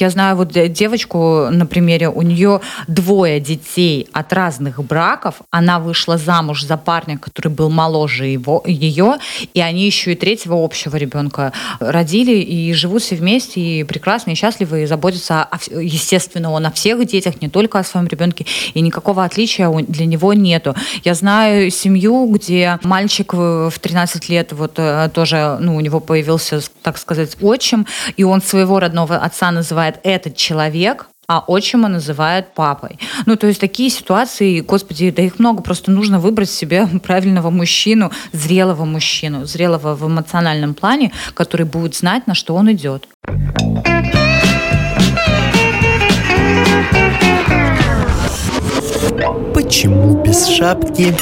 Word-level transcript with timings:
Я 0.00 0.10
знаю 0.10 0.36
вот 0.36 0.52
девочку, 0.52 1.48
на 1.50 1.66
примере, 1.66 2.08
у 2.08 2.22
нее 2.22 2.60
двое 2.88 3.40
детей 3.40 4.08
от 4.12 4.32
разных 4.32 4.82
браков. 4.84 5.36
Она 5.50 5.78
вышла 5.78 6.18
замуж 6.18 6.64
за 6.64 6.76
парня, 6.76 7.18
который 7.18 7.48
был 7.48 7.70
моложе 7.70 8.26
его, 8.26 8.62
ее, 8.66 9.18
и 9.54 9.60
они 9.60 9.86
еще 9.86 10.12
и 10.12 10.16
третьего 10.16 10.62
общего 10.62 10.96
ребенка 10.96 11.52
родили 11.80 12.36
и 12.36 12.72
живут 12.72 13.02
все 13.02 13.16
вместе, 13.16 13.60
и 13.60 13.84
прекрасно, 13.84 14.32
и 14.32 14.34
счастливы, 14.34 14.82
и 14.82 14.86
заботятся, 14.86 15.42
о, 15.44 15.58
естественно, 15.80 16.50
он 16.50 16.66
о 16.66 16.70
всех 16.70 17.04
детях, 17.06 17.40
не 17.40 17.48
только 17.48 17.78
о 17.78 17.84
своем 17.84 18.06
ребенке, 18.06 18.46
и 18.74 18.80
никакого 18.80 19.24
отличия 19.24 19.70
для 19.70 20.06
него 20.06 20.32
нету. 20.32 20.74
Я 21.04 21.14
знаю 21.14 21.70
семью, 21.70 22.26
где 22.32 22.78
мальчик 22.82 23.32
в 23.32 23.72
13 23.80 24.28
лет 24.28 24.52
вот 24.52 24.74
э, 24.76 25.08
тоже, 25.12 25.58
ну, 25.60 25.76
у 25.76 25.80
него 25.80 26.00
появился, 26.00 26.60
так 26.82 26.98
сказать, 26.98 27.36
отчим, 27.40 27.86
и 28.16 28.24
он 28.24 28.42
своего 28.42 28.80
родного 28.80 29.16
отца 29.16 29.50
называет 29.50 29.85
этот 30.02 30.36
человек, 30.36 31.06
а 31.28 31.42
отчима 31.46 31.88
называет 31.88 32.54
папой. 32.54 32.98
Ну, 33.26 33.36
то 33.36 33.46
есть 33.46 33.60
такие 33.60 33.90
ситуации, 33.90 34.60
господи, 34.60 35.10
да 35.10 35.22
их 35.22 35.38
много, 35.38 35.62
просто 35.62 35.90
нужно 35.90 36.20
выбрать 36.20 36.50
себе 36.50 36.86
правильного 37.02 37.50
мужчину, 37.50 38.12
зрелого 38.32 38.84
мужчину, 38.84 39.44
зрелого 39.44 39.94
в 39.94 40.06
эмоциональном 40.06 40.74
плане, 40.74 41.12
который 41.34 41.66
будет 41.66 41.94
знать, 41.94 42.26
на 42.26 42.34
что 42.34 42.54
он 42.54 42.70
идет. 42.72 43.08
Почему 49.54 50.22
без 50.22 50.46
шапки? 50.46 51.16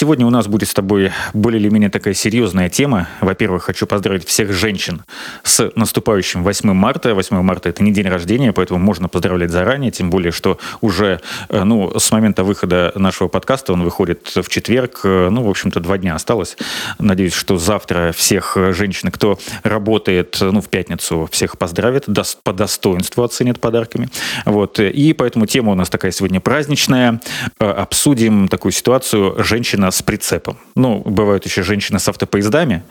Сегодня 0.00 0.24
у 0.24 0.30
нас 0.30 0.46
будет 0.46 0.70
с 0.70 0.72
тобой 0.72 1.12
более 1.34 1.60
или 1.60 1.68
менее 1.68 1.90
такая 1.90 2.14
серьезная 2.14 2.70
тема. 2.70 3.06
Во-первых, 3.20 3.64
хочу 3.64 3.86
поздравить 3.86 4.26
всех 4.26 4.50
женщин 4.50 5.02
с 5.42 5.70
наступающим 5.76 6.42
8 6.42 6.72
марта. 6.72 7.14
8 7.14 7.42
марта 7.42 7.68
это 7.68 7.82
не 7.82 7.92
день 7.92 8.08
рождения, 8.08 8.54
поэтому 8.54 8.80
можно 8.80 9.10
поздравлять 9.10 9.50
заранее, 9.50 9.90
тем 9.90 10.08
более, 10.08 10.32
что 10.32 10.58
уже 10.80 11.20
э, 11.50 11.64
ну, 11.64 11.98
с 11.98 12.10
момента 12.12 12.44
выхода 12.44 12.92
нашего 12.94 13.28
подкаста 13.28 13.74
он 13.74 13.82
выходит 13.82 14.26
в 14.34 14.48
четверг. 14.48 15.02
Э, 15.04 15.28
ну, 15.30 15.42
в 15.42 15.50
общем-то, 15.50 15.80
два 15.80 15.98
дня 15.98 16.14
осталось. 16.14 16.56
Надеюсь, 16.98 17.34
что 17.34 17.58
завтра 17.58 18.12
всех 18.16 18.56
женщин, 18.70 19.10
кто 19.10 19.38
работает 19.64 20.38
ну, 20.40 20.62
в 20.62 20.70
пятницу, 20.70 21.28
всех 21.30 21.58
поздравит, 21.58 22.06
по 22.42 22.54
достоинству 22.54 23.22
оценят 23.22 23.60
подарками. 23.60 24.08
Вот. 24.46 24.80
И 24.80 25.12
поэтому 25.12 25.44
тема 25.44 25.72
у 25.72 25.74
нас 25.74 25.90
такая 25.90 26.10
сегодня 26.10 26.40
праздничная. 26.40 27.20
Э, 27.58 27.70
обсудим 27.70 28.48
такую 28.48 28.72
ситуацию. 28.72 29.44
Женщина 29.44 29.89
с 29.90 30.02
прицепом. 30.02 30.58
Ну, 30.74 31.02
бывают 31.04 31.44
еще 31.44 31.62
женщины 31.62 31.98
с 31.98 32.08
автопоездами. 32.08 32.82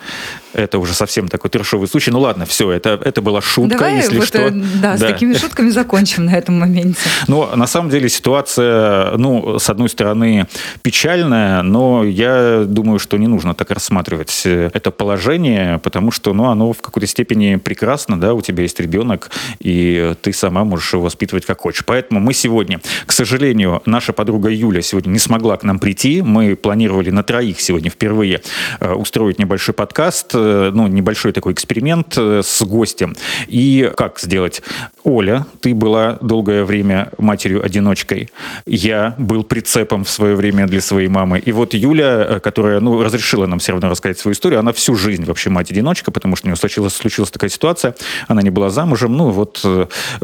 Это 0.54 0.80
уже 0.80 0.94
совсем 0.94 1.28
такой 1.28 1.50
трешовый 1.50 1.88
случай. 1.88 2.12
Ну 2.12 2.20
ладно, 2.20 2.46
все, 2.46 2.72
это, 2.72 3.00
это 3.04 3.22
была 3.22 3.42
шутка, 3.42 3.78
Давай 3.78 3.98
если 3.98 4.18
вот, 4.18 4.28
что. 4.28 4.50
Да, 4.50 4.66
да, 4.82 4.98
с 4.98 5.00
такими 5.00 5.34
шутками 5.34 5.70
закончим 5.70 6.26
на 6.26 6.32
этом 6.32 6.60
моменте. 6.60 7.00
Но 7.28 7.56
на 7.56 7.68
самом 7.68 7.90
деле 7.90 8.10
ситуация, 8.10 9.18
ну, 9.18 9.60
с 9.60 9.70
одной 9.70 9.90
стороны, 9.90 10.48
печальная, 10.82 11.62
но 11.62 12.04
я 12.04 12.64
думаю, 12.66 13.00
что 13.00 13.18
не 13.18 13.28
нужно 13.28 13.54
так 13.54 13.72
рассматривать 13.72 14.42
это 14.46 14.92
положение, 14.92 15.80
потому 15.80 16.12
что, 16.12 16.34
ну, 16.34 16.46
оно 16.46 16.74
в 16.74 16.82
какой-то 16.82 17.08
степени 17.08 17.56
прекрасно, 17.56 18.20
да, 18.20 18.34
у 18.34 18.42
тебя 18.42 18.64
есть 18.64 18.80
ребенок, 18.80 19.30
и 19.60 20.14
ты 20.22 20.34
сама 20.34 20.64
можешь 20.64 20.94
его 20.94 21.04
воспитывать 21.04 21.46
как 21.46 21.62
хочешь. 21.62 21.84
Поэтому 21.86 22.20
мы 22.20 22.34
сегодня, 22.34 22.80
к 23.06 23.12
сожалению, 23.12 23.82
наша 23.86 24.14
подруга 24.14 24.50
Юля 24.50 24.82
сегодня 24.82 25.12
не 25.12 25.20
смогла 25.20 25.58
к 25.58 25.64
нам 25.64 25.80
прийти. 25.80 26.22
Мы 26.22 26.56
планировали 26.56 27.10
на 27.10 27.24
троих 27.24 27.62
сегодня 27.62 27.90
впервые 27.90 28.42
э, 28.80 28.94
устроить 28.94 29.40
небольшой 29.40 29.74
подкаст, 29.74 30.34
э, 30.34 30.39
ну, 30.40 30.88
небольшой 30.88 31.32
такой 31.32 31.54
эксперимент 31.54 32.16
э, 32.18 32.42
с 32.44 32.62
гостем. 32.64 33.16
И 33.48 33.92
как 33.96 34.20
сделать? 34.20 34.62
Оля, 35.04 35.46
ты 35.62 35.74
была 35.74 36.18
долгое 36.22 36.64
время 36.64 37.12
матерью-одиночкой. 37.18 38.30
Я 38.66 39.16
был 39.18 39.44
прицепом 39.44 40.04
в 40.04 40.10
свое 40.10 40.36
время 40.36 40.68
для 40.68 40.82
своей 40.82 41.08
мамы. 41.08 41.40
И 41.40 41.52
вот 41.52 41.74
Юля, 41.74 42.40
которая, 42.44 42.80
ну, 42.80 43.02
разрешила 43.04 43.46
нам 43.46 43.60
все 43.60 43.72
равно 43.72 43.90
рассказать 43.90 44.20
свою 44.20 44.34
историю, 44.34 44.60
она 44.60 44.74
всю 44.74 44.96
жизнь 44.96 45.26
вообще 45.26 45.50
мать-одиночка, 45.50 46.12
потому 46.12 46.36
что 46.36 46.48
у 46.48 46.50
нее 46.50 46.58
случилась, 46.58 46.94
случилась 46.94 47.32
такая 47.32 47.50
ситуация, 47.50 47.96
она 48.28 48.42
не 48.42 48.50
была 48.50 48.70
замужем, 48.70 49.16
ну, 49.16 49.30
вот 49.30 49.66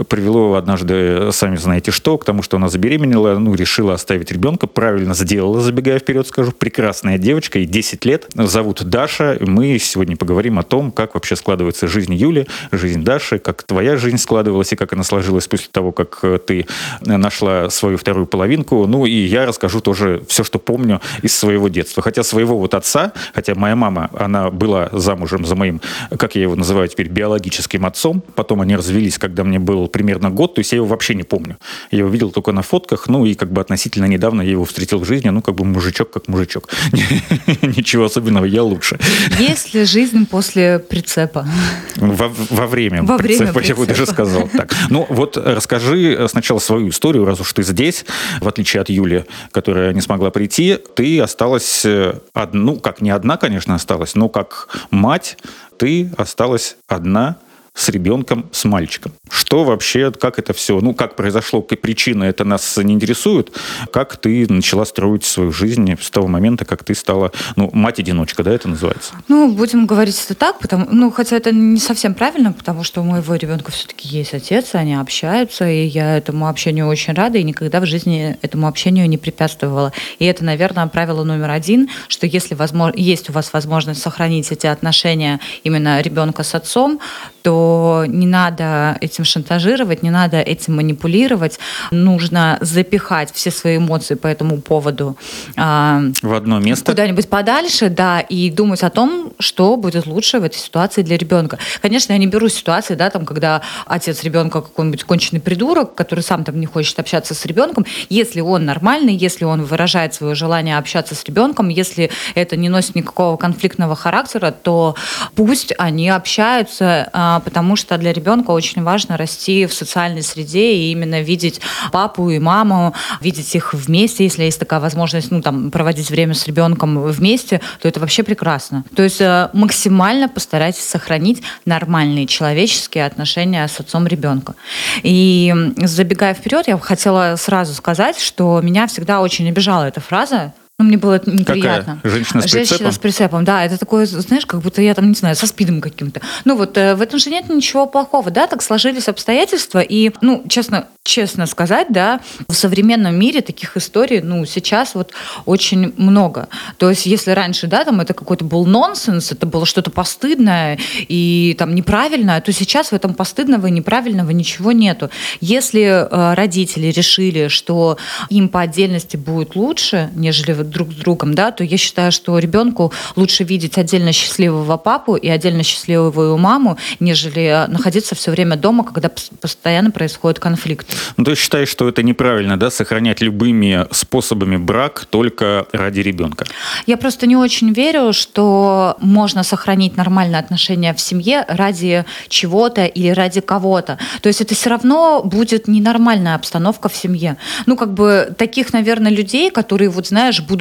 привело 0.08 0.56
однажды, 0.56 1.32
сами 1.32 1.56
знаете 1.56 1.92
что, 1.92 2.18
к 2.18 2.26
тому, 2.26 2.44
что 2.44 2.58
она 2.58 2.70
забеременела, 2.70 3.38
ну, 3.40 3.56
решила 3.56 3.94
оставить 3.94 4.32
ребенка, 4.32 4.68
правильно 4.68 5.14
сделала, 5.14 5.62
забегая 5.62 6.00
вперед, 6.00 6.28
скажу, 6.28 6.52
прекрасная 6.52 7.18
девочка, 7.18 7.60
ей 7.60 7.66
10 7.66 8.06
лет. 8.06 8.28
Зовут 8.36 8.84
Даша. 8.84 9.38
Мы 9.40 9.80
сегодня 9.80 10.05
поговорим 10.14 10.60
о 10.60 10.64
том, 10.64 10.92
как 10.92 11.16
вообще 11.16 11.36
складывается 11.36 11.88
жизнь 11.88 12.14
Юли, 12.14 12.46
жизнь 12.72 13.04
Даши, 13.04 13.40
как 13.40 13.64
твоя 13.64 13.98
жизнь 13.98 14.18
складывалась 14.18 14.72
и 14.74 14.76
как 14.76 14.94
она 14.94 15.04
сложилась 15.04 15.48
после 15.48 15.70
того, 15.72 15.92
как 15.92 16.20
э, 16.22 16.38
ты 16.38 16.68
нашла 17.02 17.72
свою 17.72 17.98
вторую 17.98 18.28
половинку. 18.28 18.86
Ну 18.86 19.08
и 19.08 19.12
я 19.12 19.48
расскажу 19.48 19.82
тоже 19.82 20.24
все, 20.28 20.44
что 20.44 20.60
помню 20.60 21.02
из 21.24 21.36
своего 21.36 21.68
детства. 21.68 22.04
Хотя 22.04 22.22
своего 22.24 22.60
вот 22.60 22.74
отца, 22.76 23.14
хотя 23.34 23.56
моя 23.56 23.76
мама, 23.76 24.10
она 24.18 24.52
была 24.52 24.90
замужем 24.92 25.46
за 25.46 25.56
моим, 25.56 25.82
как 26.18 26.36
я 26.36 26.44
его 26.44 26.56
называю 26.56 26.88
теперь, 26.88 27.10
биологическим 27.10 27.86
отцом. 27.86 28.22
Потом 28.36 28.62
они 28.62 28.76
развелись, 28.76 29.18
когда 29.18 29.44
мне 29.44 29.60
был 29.60 29.88
примерно 29.88 30.30
год, 30.30 30.56
то 30.56 30.60
есть 30.60 30.72
я 30.72 30.78
его 30.78 30.88
вообще 30.88 31.16
не 31.16 31.24
помню. 31.24 31.58
Я 31.92 32.00
его 32.00 32.10
видел 32.10 32.32
только 32.32 32.52
на 32.52 32.62
фотках, 32.62 33.08
ну 33.08 33.26
и 33.26 33.34
как 33.34 33.52
бы 33.52 33.62
относительно 33.62 34.06
недавно 34.06 34.42
я 34.42 34.52
его 34.52 34.66
встретил 34.66 35.00
в 35.00 35.06
жизни, 35.06 35.30
ну 35.30 35.42
как 35.42 35.56
бы 35.56 35.66
мужичок 35.66 36.12
как 36.12 36.28
мужичок. 36.28 36.70
Ничего 37.62 38.06
особенного, 38.06 38.46
я 38.46 38.64
лучше. 38.64 39.00
Есть 39.40 39.74
ли 39.74 39.86
жизнь 39.96 40.28
после 40.28 40.80
прицепа? 40.80 41.48
Во, 41.96 42.28
во 42.50 42.68
время 42.68 43.02
во 43.04 43.18
прицепа, 43.18 43.44
время 43.44 43.54
прицепа, 43.54 43.80
я 43.80 43.86
бы 43.86 43.88
даже 43.88 44.06
сказал. 44.06 44.50
Так. 44.50 44.76
Ну 44.90 45.06
вот 45.10 45.38
расскажи 45.38 46.28
сначала 46.30 46.60
свою 46.60 46.90
историю, 46.90 47.24
раз 47.24 47.40
уж 47.40 47.54
ты 47.54 47.64
здесь, 47.64 48.06
в 48.42 48.48
отличие 48.48 48.82
от 48.82 48.90
Юли, 48.90 49.24
которая 49.52 49.94
не 49.94 50.02
смогла 50.02 50.32
прийти, 50.32 50.78
ты 50.96 51.22
осталась, 51.22 51.86
э, 51.86 52.20
ну 52.52 52.76
как 52.78 53.00
не 53.00 53.10
одна, 53.10 53.38
конечно, 53.38 53.74
осталась, 53.74 54.16
но 54.16 54.28
как 54.28 54.68
мать 54.92 55.38
ты 55.78 56.12
осталась 56.18 56.76
одна 56.88 57.38
с 57.76 57.90
ребенком, 57.90 58.50
с 58.52 58.64
мальчиком. 58.64 59.12
Что 59.30 59.66
вообще, 59.66 60.12
как 60.12 60.40
это 60.40 60.54
все, 60.54 60.80
ну, 60.80 60.94
как 60.94 61.16
произошло, 61.18 61.62
какие 61.62 61.78
причины, 61.78 62.24
это 62.24 62.46
нас 62.46 62.78
не 62.78 62.94
интересует. 62.94 63.52
Как 63.92 64.16
ты 64.16 64.52
начала 64.52 64.86
строить 64.86 65.26
свою 65.26 65.52
жизнь 65.52 65.94
с 66.02 66.10
того 66.10 66.28
момента, 66.28 66.64
как 66.64 66.86
ты 66.86 66.96
стала, 66.96 67.34
ну, 67.58 67.70
мать-одиночка, 67.74 68.44
да, 68.44 68.54
это 68.54 68.70
называется? 68.70 69.14
Ну, 69.28 69.52
будем 69.52 69.86
говорить 69.86 70.20
это 70.24 70.36
так, 70.36 70.60
потому, 70.60 70.88
ну, 70.90 71.12
хотя 71.12 71.36
это 71.36 71.52
не 71.52 71.80
совсем 71.80 72.14
правильно, 72.14 72.54
потому 72.54 72.86
что 72.86 73.02
у 73.02 73.04
моего 73.04 73.36
ребенка 73.36 73.72
все-таки 73.72 74.08
есть 74.08 74.34
отец, 74.34 74.70
они 74.74 74.96
общаются, 74.96 75.70
и 75.70 75.86
я 75.86 76.18
этому 76.18 76.48
общению 76.48 76.88
очень 76.88 77.14
рада, 77.14 77.38
и 77.38 77.44
никогда 77.44 77.82
в 77.82 77.86
жизни 77.86 78.38
этому 78.42 78.68
общению 78.68 79.10
не 79.10 79.18
препятствовала. 79.18 79.92
И 80.18 80.26
это, 80.26 80.46
наверное, 80.46 80.88
правило 80.88 81.26
номер 81.26 81.50
один, 81.50 81.90
что 82.08 82.26
если 82.26 82.56
возможно, 82.56 82.98
есть 82.98 83.30
у 83.30 83.34
вас 83.34 83.52
возможность 83.52 84.02
сохранить 84.02 84.50
эти 84.52 84.68
отношения 84.68 85.42
именно 85.64 86.00
ребенка 86.00 86.44
с 86.44 86.56
отцом, 86.56 87.02
то 87.42 87.65
не 88.08 88.28
надо 88.28 88.98
этим 89.02 89.24
шантажировать, 89.24 90.04
не 90.04 90.10
надо 90.10 90.38
этим 90.38 90.76
манипулировать. 90.76 91.60
Нужно 91.92 92.58
запихать 92.62 93.32
все 93.34 93.52
свои 93.52 93.78
эмоции 93.78 94.16
по 94.16 94.28
этому 94.28 94.62
поводу 94.62 95.18
а, 95.56 96.02
в 96.22 96.34
одно 96.34 96.60
место. 96.60 96.92
Куда-нибудь 96.92 97.30
подальше, 97.30 97.90
да, 97.90 98.20
и 98.20 98.50
думать 98.50 98.84
о 98.84 98.90
том, 98.90 99.34
что 99.40 99.78
будет 99.78 100.06
лучше 100.06 100.40
в 100.40 100.44
этой 100.44 100.58
ситуации 100.58 101.02
для 101.02 101.18
ребенка. 101.18 101.60
Конечно, 101.82 102.14
я 102.14 102.20
не 102.20 102.28
беру 102.28 102.50
ситуации, 102.50 102.96
да, 102.96 103.10
там, 103.10 103.26
когда 103.26 103.62
отец 103.86 104.24
ребенка 104.24 104.62
какой-нибудь 104.62 105.04
конченый 105.04 105.42
придурок, 105.42 105.96
который 105.96 106.22
сам 106.22 106.44
там 106.44 106.60
не 106.60 106.66
хочет 106.66 107.00
общаться 107.00 107.34
с 107.34 107.46
ребенком. 107.46 107.86
Если 108.10 108.42
он 108.42 108.66
нормальный, 108.66 109.16
если 109.16 109.46
он 109.46 109.64
выражает 109.64 110.14
свое 110.14 110.36
желание 110.36 110.78
общаться 110.78 111.16
с 111.16 111.24
ребенком, 111.24 111.70
если 111.70 112.12
это 112.36 112.58
не 112.58 112.70
носит 112.70 112.96
никакого 112.96 113.38
конфликтного 113.38 113.96
характера, 113.96 114.52
то 114.52 114.96
пусть 115.36 115.74
они 115.78 116.10
общаются 116.10 117.10
а, 117.14 117.40
потому 117.56 117.78
что 117.78 117.98
для 117.98 118.12
ребенка 118.12 118.52
очень 118.52 118.84
важно 118.84 119.16
расти 119.16 119.66
в 119.66 119.74
социальной 119.74 120.24
среде 120.24 120.74
и 120.74 120.92
именно 120.92 121.22
видеть 121.22 121.62
папу 121.94 122.30
и 122.30 122.38
маму, 122.38 122.94
видеть 123.22 123.56
их 123.56 123.74
вместе, 123.74 124.26
если 124.26 124.44
есть 124.44 124.60
такая 124.60 124.82
возможность, 124.82 125.32
ну, 125.32 125.42
там, 125.42 125.72
проводить 125.72 126.10
время 126.10 126.34
с 126.34 126.46
ребенком 126.48 127.02
вместе, 127.02 127.62
то 127.82 127.88
это 127.88 128.02
вообще 128.02 128.24
прекрасно. 128.24 128.84
То 128.94 129.04
есть 129.04 129.22
э, 129.22 129.50
максимально 129.54 130.28
постарайтесь 130.28 130.84
сохранить 130.84 131.44
нормальные 131.64 132.28
человеческие 132.28 133.06
отношения 133.06 133.66
с 133.66 133.80
отцом 133.80 134.06
ребенка. 134.06 134.56
И 135.02 135.56
забегая 135.78 136.34
вперед, 136.34 136.68
я 136.68 136.78
хотела 136.78 137.38
сразу 137.38 137.74
сказать, 137.74 138.20
что 138.20 138.60
меня 138.62 138.86
всегда 138.88 139.22
очень 139.22 139.48
обижала 139.48 139.86
эта 139.86 140.02
фраза, 140.02 140.52
ну, 140.78 140.86
мне 140.86 140.98
было 140.98 141.22
неприятно. 141.26 142.00
Какая? 142.04 142.12
Женщина 142.12 142.42
с 142.42 142.44
прицепом? 142.44 142.68
Женщина 142.68 142.92
с 142.92 142.98
прицепом, 142.98 143.46
да. 143.46 143.64
Это 143.64 143.78
такое, 143.78 144.06
знаешь, 144.06 144.46
как 144.46 144.60
будто 144.60 144.82
я 144.82 144.94
там, 144.94 145.08
не 145.08 145.16
знаю, 145.16 145.38
со 145.38 145.48
спидом 145.48 145.80
каким-то. 145.80 146.20
Ну, 146.44 146.58
вот 146.58 146.78
э, 146.78 146.96
в 146.96 147.02
этом 147.02 147.18
же 147.18 147.30
нет 147.30 147.48
ничего 147.48 147.86
плохого, 147.86 148.30
да, 148.30 148.46
так 148.46 148.62
сложились 148.62 149.08
обстоятельства. 149.08 149.80
И, 149.80 150.12
ну, 150.20 150.44
честно, 150.50 150.88
честно 151.04 151.46
сказать, 151.46 151.88
да, 151.92 152.20
в 152.50 152.54
современном 152.54 153.18
мире 153.18 153.40
таких 153.40 153.78
историй, 153.78 154.20
ну, 154.20 154.44
сейчас 154.46 154.96
вот 154.96 155.14
очень 155.46 155.94
много. 155.96 156.50
То 156.78 156.90
есть, 156.90 157.06
если 157.06 157.32
раньше, 157.32 157.68
да, 157.68 157.86
там 157.86 158.02
это 158.02 158.14
какой-то 158.14 158.44
был 158.44 158.66
нонсенс, 158.66 159.32
это 159.32 159.46
было 159.46 159.66
что-то 159.66 159.92
постыдное 159.92 160.78
и 161.08 161.56
там 161.58 161.74
неправильное, 161.74 162.42
то 162.42 162.52
сейчас 162.52 162.90
в 162.90 162.94
этом 162.94 163.14
постыдного 163.14 163.68
и 163.68 163.72
неправильного 163.72 164.32
ничего 164.32 164.74
нету. 164.74 165.10
Если 165.40 165.84
э, 165.84 166.34
родители 166.34 166.88
решили, 166.88 167.48
что 167.48 167.98
им 168.30 168.50
по 168.50 168.60
отдельности 168.60 169.16
будет 169.16 169.56
лучше, 169.56 170.10
нежели 170.16 170.65
друг 170.70 170.92
с 170.92 170.96
другом, 170.96 171.34
да, 171.34 171.52
то 171.52 171.64
я 171.64 171.78
считаю, 171.78 172.12
что 172.12 172.38
ребенку 172.40 172.92
лучше 173.16 173.44
видеть 173.44 173.78
отдельно 173.78 174.12
счастливого 174.12 174.78
папу 174.78 175.16
и 175.16 175.28
отдельно 175.30 175.64
счастливую 175.64 176.38
маму, 176.38 176.78
нежели 177.00 177.66
находиться 177.68 178.16
все 178.16 178.32
время 178.32 178.56
дома, 178.56 178.84
когда 178.84 179.10
постоянно 179.42 179.92
происходит 179.92 180.40
конфликт. 180.40 180.88
Ну, 181.18 181.24
ты 181.24 181.36
считаешь, 181.36 181.70
что 181.70 181.88
это 181.88 182.04
неправильно, 182.04 182.58
да, 182.58 182.70
сохранять 182.72 183.22
любыми 183.22 183.88
способами 183.92 184.58
брак 184.58 185.06
только 185.10 185.66
ради 185.72 186.00
ребенка? 186.00 186.46
Я 186.86 186.98
просто 186.98 187.28
не 187.28 187.36
очень 187.36 187.74
верю, 187.74 188.14
что 188.14 188.96
можно 189.00 189.44
сохранить 189.44 189.98
нормальные 189.98 190.40
отношения 190.40 190.94
в 190.94 191.00
семье 191.00 191.46
ради 191.48 192.06
чего-то 192.28 192.86
или 192.86 193.10
ради 193.10 193.42
кого-то. 193.42 193.98
То 194.22 194.28
есть 194.28 194.42
это 194.42 194.56
все 194.56 194.70
равно 194.70 195.22
будет 195.24 195.68
ненормальная 195.68 196.36
обстановка 196.36 196.90
в 196.90 196.96
семье. 196.96 197.38
Ну, 197.66 197.76
как 197.76 197.94
бы 197.94 198.34
таких, 198.38 198.74
наверное, 198.74 199.12
людей, 199.12 199.52
которые, 199.52 199.90
вот 199.90 200.08
знаешь, 200.08 200.42
будут 200.42 200.55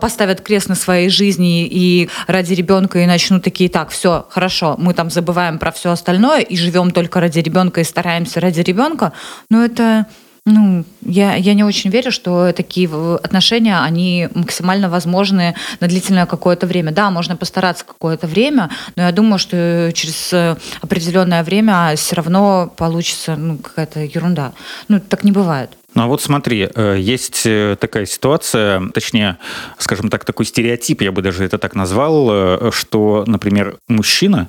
поставят 0.00 0.40
крест 0.40 0.68
на 0.68 0.74
своей 0.74 1.08
жизни 1.08 1.66
и 1.66 2.08
ради 2.26 2.54
ребенка 2.54 2.98
и 3.00 3.06
начнут 3.06 3.42
такие, 3.42 3.70
так, 3.70 3.90
все, 3.90 4.26
хорошо, 4.30 4.76
мы 4.78 4.94
там 4.94 5.10
забываем 5.10 5.58
про 5.58 5.72
все 5.72 5.90
остальное 5.90 6.40
и 6.40 6.56
живем 6.56 6.90
только 6.90 7.20
ради 7.20 7.40
ребенка 7.40 7.80
и 7.80 7.84
стараемся 7.84 8.40
ради 8.40 8.60
ребенка, 8.60 9.12
но 9.50 9.64
это 9.64 10.06
ну, 10.46 10.84
я, 11.02 11.34
я 11.34 11.54
не 11.54 11.64
очень 11.64 11.90
верю, 11.90 12.12
что 12.12 12.52
такие 12.52 12.88
отношения, 13.16 13.80
они 13.80 14.28
максимально 14.32 14.88
возможны 14.88 15.56
на 15.80 15.88
длительное 15.88 16.24
какое-то 16.24 16.68
время. 16.68 16.92
Да, 16.92 17.10
можно 17.10 17.36
постараться 17.36 17.84
какое-то 17.84 18.28
время, 18.28 18.70
но 18.94 19.02
я 19.02 19.12
думаю, 19.12 19.40
что 19.40 19.90
через 19.92 20.32
определенное 20.80 21.42
время 21.42 21.92
все 21.96 22.14
равно 22.14 22.72
получится 22.76 23.34
ну, 23.34 23.58
какая-то 23.58 24.00
ерунда. 24.00 24.52
Ну, 24.86 25.00
так 25.00 25.24
не 25.24 25.32
бывает. 25.32 25.70
Ну 25.96 26.02
а 26.02 26.06
вот 26.08 26.20
смотри, 26.20 26.68
э, 26.72 26.96
есть 26.98 27.46
э, 27.46 27.74
такая 27.80 28.04
ситуация, 28.04 28.90
точнее, 28.92 29.38
скажем 29.78 30.10
так, 30.10 30.26
такой 30.26 30.44
стереотип, 30.44 31.00
я 31.00 31.10
бы 31.10 31.22
даже 31.22 31.42
это 31.42 31.56
так 31.56 31.74
назвал, 31.74 32.28
э, 32.30 32.70
что, 32.70 33.24
например, 33.26 33.78
мужчина 33.88 34.48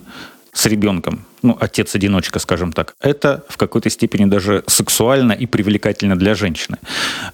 с 0.52 0.66
ребенком 0.66 1.26
ну, 1.48 1.58
отец-одиночка, 1.60 2.40
скажем 2.40 2.74
так, 2.74 2.96
это 3.00 3.46
в 3.48 3.56
какой-то 3.56 3.90
степени 3.90 4.26
даже 4.26 4.64
сексуально 4.68 5.32
и 5.32 5.46
привлекательно 5.46 6.18
для 6.18 6.36
женщины. 6.36 6.78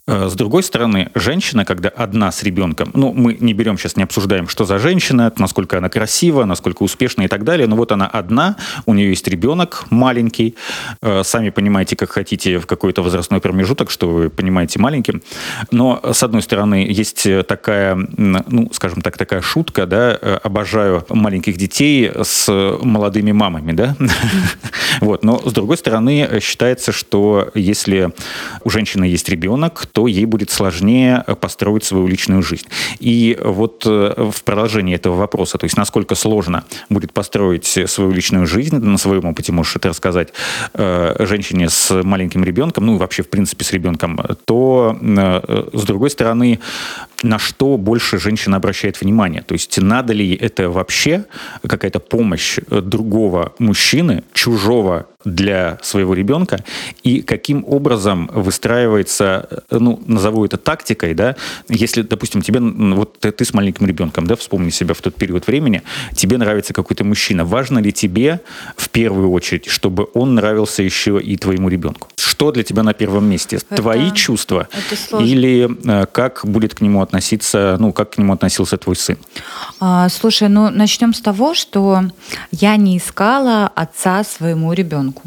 Э, 0.07 0.30
с 0.30 0.36
другой 0.36 0.62
стороны, 0.62 1.10
женщина, 1.15 1.65
когда 1.65 1.89
одна 1.89 2.31
с 2.31 2.44
ребенком, 2.44 2.92
ну, 2.94 3.12
мы 3.12 3.38
не 3.39 3.54
берем 3.54 3.77
сейчас, 3.77 3.98
не 3.98 4.04
обсуждаем, 4.04 4.48
что 4.48 4.65
за 4.65 4.77
женщина, 4.77 5.31
насколько 5.38 5.77
она 5.77 5.89
красива, 5.89 6.45
насколько 6.45 6.83
успешна 6.83 7.24
и 7.24 7.27
так 7.27 7.44
далее, 7.44 7.68
но 7.68 7.75
вот 7.75 7.92
она 7.92 8.07
одна, 8.07 8.56
у 8.86 8.94
нее 8.94 9.10
есть 9.10 9.27
ребенок 9.27 9.86
маленький, 9.89 10.56
э, 11.01 11.24
сами 11.24 11.50
понимаете, 11.50 11.95
как 11.95 12.12
хотите 12.12 12.59
в 12.59 12.68
какой-то 12.68 13.01
возрастной 13.01 13.39
промежуток, 13.39 13.89
что 13.89 14.09
вы 14.09 14.30
понимаете 14.30 14.80
маленьким, 14.80 15.24
но, 15.71 16.00
с 16.04 16.21
одной 16.21 16.44
стороны, 16.44 16.86
есть 16.88 17.27
такая, 17.48 17.95
ну, 18.18 18.69
скажем 18.74 19.01
так, 19.01 19.18
такая 19.18 19.42
шутка, 19.42 19.88
да, 19.88 20.12
обожаю 20.44 21.04
маленьких 21.09 21.57
детей 21.57 22.12
с 22.21 22.48
молодыми 22.83 23.31
мамами, 23.31 23.71
да, 23.71 23.95
вот. 25.02 25.24
Но, 25.24 25.40
с 25.40 25.54
другой 25.54 25.78
стороны, 25.78 26.40
считается, 26.42 26.92
что 26.92 27.50
если 27.54 28.12
у 28.64 28.70
женщины 28.70 29.06
есть 29.06 29.30
ребенок, 29.30 29.86
то 29.92 30.08
ей 30.08 30.26
будет 30.26 30.50
сложнее 30.50 31.24
построить 31.40 31.84
свою 31.84 32.08
личную 32.08 32.42
жизнь. 32.44 32.68
И 33.00 33.38
вот 33.42 33.84
э, 33.86 34.14
в 34.32 34.44
продолжении 34.44 34.96
этого 34.96 35.16
вопроса, 35.16 35.58
то 35.58 35.66
есть 35.66 35.78
насколько 35.78 36.16
сложно 36.16 36.64
будет 36.90 37.14
построить 37.14 37.66
свою 37.66 38.12
личную 38.12 38.48
жизнь, 38.48 38.78
на 38.78 38.98
своем 38.98 39.26
опыте 39.26 39.52
можешь 39.52 39.76
это 39.76 39.90
рассказать, 39.90 40.30
э, 40.74 41.16
женщине 41.20 41.70
с 41.70 42.04
маленьким 42.04 42.44
ребенком, 42.44 42.86
ну 42.86 42.96
и 42.96 42.98
вообще, 42.98 43.24
в 43.24 43.30
принципе, 43.30 43.66
с 43.66 43.72
ребенком, 43.72 44.20
то, 44.46 44.98
э, 45.02 45.70
с 45.74 45.84
другой 45.84 46.10
стороны, 46.10 46.60
на 47.24 47.40
что 47.40 47.78
больше 47.78 48.20
женщина 48.20 48.58
обращает 48.58 49.02
внимание. 49.02 49.42
То 49.42 49.54
есть 49.54 49.80
надо 49.81 50.14
ли 50.14 50.36
это 50.36 50.70
вообще 50.70 51.25
какая-то 51.66 52.00
помощь 52.00 52.60
другого 52.70 53.54
мужчины, 53.60 54.24
чужого 54.34 55.08
для 55.25 55.78
своего 55.81 56.14
ребенка, 56.14 56.64
и 57.04 57.22
каким 57.22 57.64
образом 57.68 58.30
выстраивается, 58.34 59.64
ну, 59.72 60.02
назову 60.06 60.46
это 60.46 60.58
тактикой, 60.58 61.14
да, 61.14 61.36
если, 61.70 62.02
допустим, 62.02 62.42
тебе, 62.42 62.60
вот 62.60 63.20
ты, 63.20 63.31
ты 63.31 63.46
с 63.46 63.54
маленьким 63.54 63.88
ребенком, 63.88 64.28
да, 64.28 64.36
вспомни 64.36 64.69
себя 64.69 64.94
в 64.94 65.02
тот 65.02 65.16
период 65.16 65.48
времени, 65.48 65.81
тебе 66.14 66.38
нравится 66.38 66.74
какой-то 66.74 67.04
мужчина, 67.04 67.46
важно 67.46 67.80
ли 67.80 67.92
тебе 67.92 68.42
в 68.76 68.90
первую 68.90 69.31
очередь, 69.31 69.68
чтобы 69.68 70.08
он 70.14 70.36
нравился 70.36 70.84
еще 70.84 71.22
и 71.22 71.38
твоему 71.38 71.69
ребенку? 71.69 72.10
Что 72.18 72.52
для 72.52 72.64
тебя 72.64 72.84
на 72.84 72.94
первом 72.94 73.26
месте? 73.26 73.58
Это, 73.58 73.81
Твои 73.81 74.12
чувства? 74.12 74.68
Или 75.19 75.69
э, 75.86 76.06
как 76.08 76.42
будет 76.44 76.76
к 76.76 76.81
нему 76.81 77.02
относиться, 77.13 77.77
ну, 77.80 77.94
как 77.94 78.12
к 78.12 78.18
нему 78.18 78.33
относился 78.33 78.77
твой 78.77 78.95
сын? 78.95 79.18
А, 79.80 80.10
слушай, 80.10 80.50
ну, 80.50 80.69
начнем 80.71 81.13
с 81.13 81.21
того, 81.21 81.54
что 81.54 82.01
я 82.51 82.75
не 82.75 82.98
искала 82.98 83.68
отца 83.75 84.24
своему 84.24 84.74
ребенку. 84.74 85.21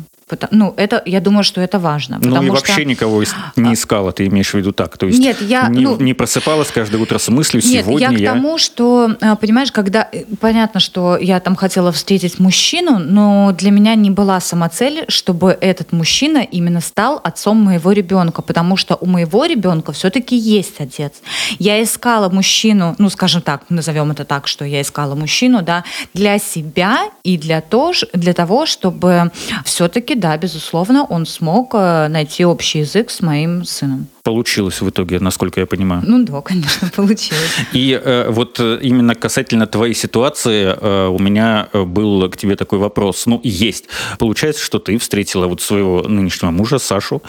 Ну, 0.51 0.75
это, 0.77 1.01
я 1.07 1.21
думаю, 1.21 1.45
что 1.45 1.61
это 1.61 1.79
важно. 1.79 2.19
Ну, 2.21 2.43
и 2.43 2.51
вообще 2.51 2.73
что... 2.73 2.85
никого 2.85 3.23
не 3.55 3.71
а, 3.71 3.73
искала, 3.75 4.11
ты 4.11 4.27
имеешь 4.27 4.51
в 4.51 4.55
виду 4.55 4.73
так? 4.73 4.99
То 4.99 5.07
есть 5.07 5.21
нет, 5.21 5.41
я, 5.41 5.69
не, 5.69 5.85
ну, 5.85 5.97
не 6.01 6.15
просыпалась 6.15 6.73
каждое 6.73 7.01
утро 7.01 7.19
с 7.19 7.29
мыслью, 7.29 7.63
нет, 7.65 7.85
сегодня 7.85 8.11
я... 8.11 8.31
К 8.31 8.35
тому, 8.35 8.59
что, 8.59 9.17
а, 9.21 9.37
понимаешь, 9.37 9.71
когда... 9.71 10.09
Э, 10.11 10.25
понятно, 10.41 10.81
что 10.81 11.17
я 11.17 11.39
там 11.39 11.55
хотела 11.55 11.93
встретить 11.93 12.41
мужчину, 12.41 12.99
но 12.99 13.53
для 13.57 13.71
меня 13.71 13.95
не 13.95 14.11
была 14.11 14.41
самоцель, 14.41 15.05
чтобы 15.07 15.57
этот 15.61 15.93
мужчина 15.93 16.39
именно 16.39 16.81
стал 16.81 17.21
отцом 17.23 17.59
моего 17.59 17.93
ребенка, 17.93 18.43
потому 18.43 18.77
что 18.77 18.97
у 18.97 19.07
моего 19.07 19.45
ребенка 19.45 19.93
все-таки 19.93 20.37
есть 20.37 20.81
отец. 20.81 21.13
Я 21.61 21.81
искала 21.81 22.29
мужчину, 22.31 22.97
ну, 22.99 23.11
скажем 23.11 23.43
так, 23.43 23.63
назовем 23.69 24.11
это 24.11 24.25
так, 24.25 24.49
что 24.49 24.65
я 24.65 24.83
искала 24.83 25.15
мужчину, 25.15 25.63
да, 25.63 25.85
для 26.15 26.41
себя 26.41 27.11
и 27.23 27.39
для, 27.39 27.61
то, 27.61 27.93
для 28.13 28.33
того, 28.33 28.67
чтобы 28.67 29.31
все-таки 29.65 30.16
да, 30.17 30.37
безусловно, 30.37 31.05
он 31.05 31.27
смог 31.27 31.75
э, 31.75 32.09
найти 32.09 32.45
общий 32.45 32.81
язык 32.81 33.11
с 33.11 33.21
моим 33.21 33.65
сыном 33.65 34.09
получилось 34.27 34.81
в 34.81 34.89
итоге, 34.89 35.21
насколько 35.21 35.61
я 35.61 35.67
понимаю. 35.67 36.03
Ну 36.05 36.25
да, 36.25 36.41
конечно, 36.41 36.91
получилось. 36.97 37.55
И 37.73 38.01
э, 38.05 38.29
вот 38.29 38.59
э, 38.59 38.81
именно 38.83 39.15
касательно 39.15 39.69
твоей 39.69 39.95
ситуации 39.95 40.77
э, 40.77 41.07
у 41.07 41.19
меня 41.21 41.69
э, 41.73 41.85
был 41.85 42.29
к 42.29 42.37
тебе 42.37 42.57
такой 42.57 42.81
вопрос. 42.81 43.27
Ну, 43.27 43.41
есть. 43.45 43.85
Получается, 44.19 44.65
что 44.65 44.81
ты 44.81 44.99
встретила 44.99 45.47
вот 45.47 45.63
своего 45.63 46.03
нынешнего 46.09 46.51
мужа 46.51 46.79
Сашу, 46.79 47.23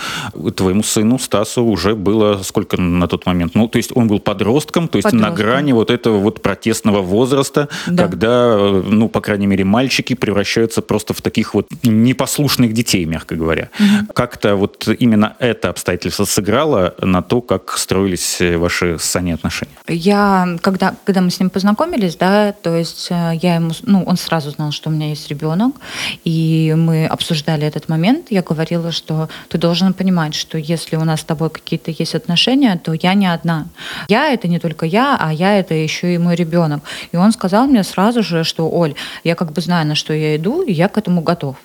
твоему 0.56 0.82
сыну 0.82 1.20
Стасу 1.20 1.64
уже 1.66 1.94
было 1.94 2.42
сколько 2.44 2.82
на 2.82 3.08
тот 3.08 3.28
момент? 3.28 3.54
Ну, 3.54 3.68
то 3.68 3.78
есть 3.78 3.92
он 3.96 4.08
был 4.08 4.20
подростком, 4.20 4.88
то 4.88 4.98
есть 4.98 5.12
подростком. 5.12 5.36
на 5.36 5.38
грани 5.38 5.74
вот 5.74 5.92
этого 5.92 6.18
вот 6.18 6.42
протестного 6.42 7.02
возраста, 7.02 7.70
да. 7.86 8.04
когда, 8.04 8.56
э, 8.58 8.84
ну, 8.88 9.08
по 9.08 9.22
крайней 9.22 9.46
мере, 9.46 9.66
мальчики 9.66 10.16
превращаются 10.16 10.82
просто 10.82 11.14
в 11.14 11.22
таких 11.22 11.54
вот 11.54 11.68
непослушных 11.84 12.74
детей, 12.74 13.06
мягко 13.06 13.36
говоря. 13.36 13.70
Угу. 13.80 14.14
Как-то 14.14 14.56
вот 14.56 14.88
именно 15.00 15.36
это 15.38 15.70
обстоятельство 15.70 16.26
сыграло 16.26 16.87
на 17.02 17.22
то, 17.22 17.42
как 17.42 17.78
строились 17.78 18.38
ваши 18.58 18.98
с 19.00 19.04
Саней 19.04 19.34
отношения? 19.34 19.74
Я, 19.88 20.58
когда, 20.62 20.96
когда 21.06 21.22
мы 21.22 21.30
с 21.30 21.40
ним 21.40 21.50
познакомились, 21.50 22.16
да, 22.16 22.52
то 22.52 22.76
есть 22.76 23.08
э, 23.10 23.34
я 23.42 23.56
ему, 23.56 23.72
ну, 23.84 24.04
он 24.04 24.18
сразу 24.18 24.52
знал, 24.52 24.72
что 24.72 24.90
у 24.90 24.94
меня 24.94 25.10
есть 25.10 25.30
ребенок, 25.30 25.76
и 26.24 26.74
мы 26.78 27.06
обсуждали 27.06 27.66
этот 27.66 27.90
момент. 27.90 28.28
Я 28.32 28.42
говорила, 28.42 28.92
что 28.92 29.30
ты 29.50 29.58
должен 29.58 29.94
понимать, 29.94 30.36
что 30.36 30.58
если 30.58 30.96
у 30.96 31.04
нас 31.04 31.22
с 31.22 31.24
тобой 31.24 31.50
какие-то 31.50 31.92
есть 31.92 32.16
отношения, 32.16 32.80
то 32.84 32.94
я 32.94 33.14
не 33.14 33.28
одна. 33.28 33.68
Я 34.08 34.34
это 34.34 34.48
не 34.48 34.60
только 34.60 34.86
я, 34.86 35.18
а 35.20 35.34
я 35.34 35.60
это 35.60 35.74
еще 35.74 36.14
и 36.14 36.18
мой 36.18 36.36
ребенок. 36.36 36.84
И 37.12 37.18
он 37.18 37.32
сказал 37.32 37.68
мне 37.68 37.84
сразу 37.84 38.24
же, 38.24 38.44
что, 38.44 38.70
Оль, 38.70 38.96
я 39.24 39.36
как 39.36 39.52
бы 39.52 39.62
знаю, 39.62 39.88
на 39.88 39.96
что 39.96 40.14
я 40.14 40.36
иду, 40.36 40.62
и 40.62 40.72
я 40.72 40.88
к 40.88 40.98
этому 40.98 41.22
готов. 41.22 41.56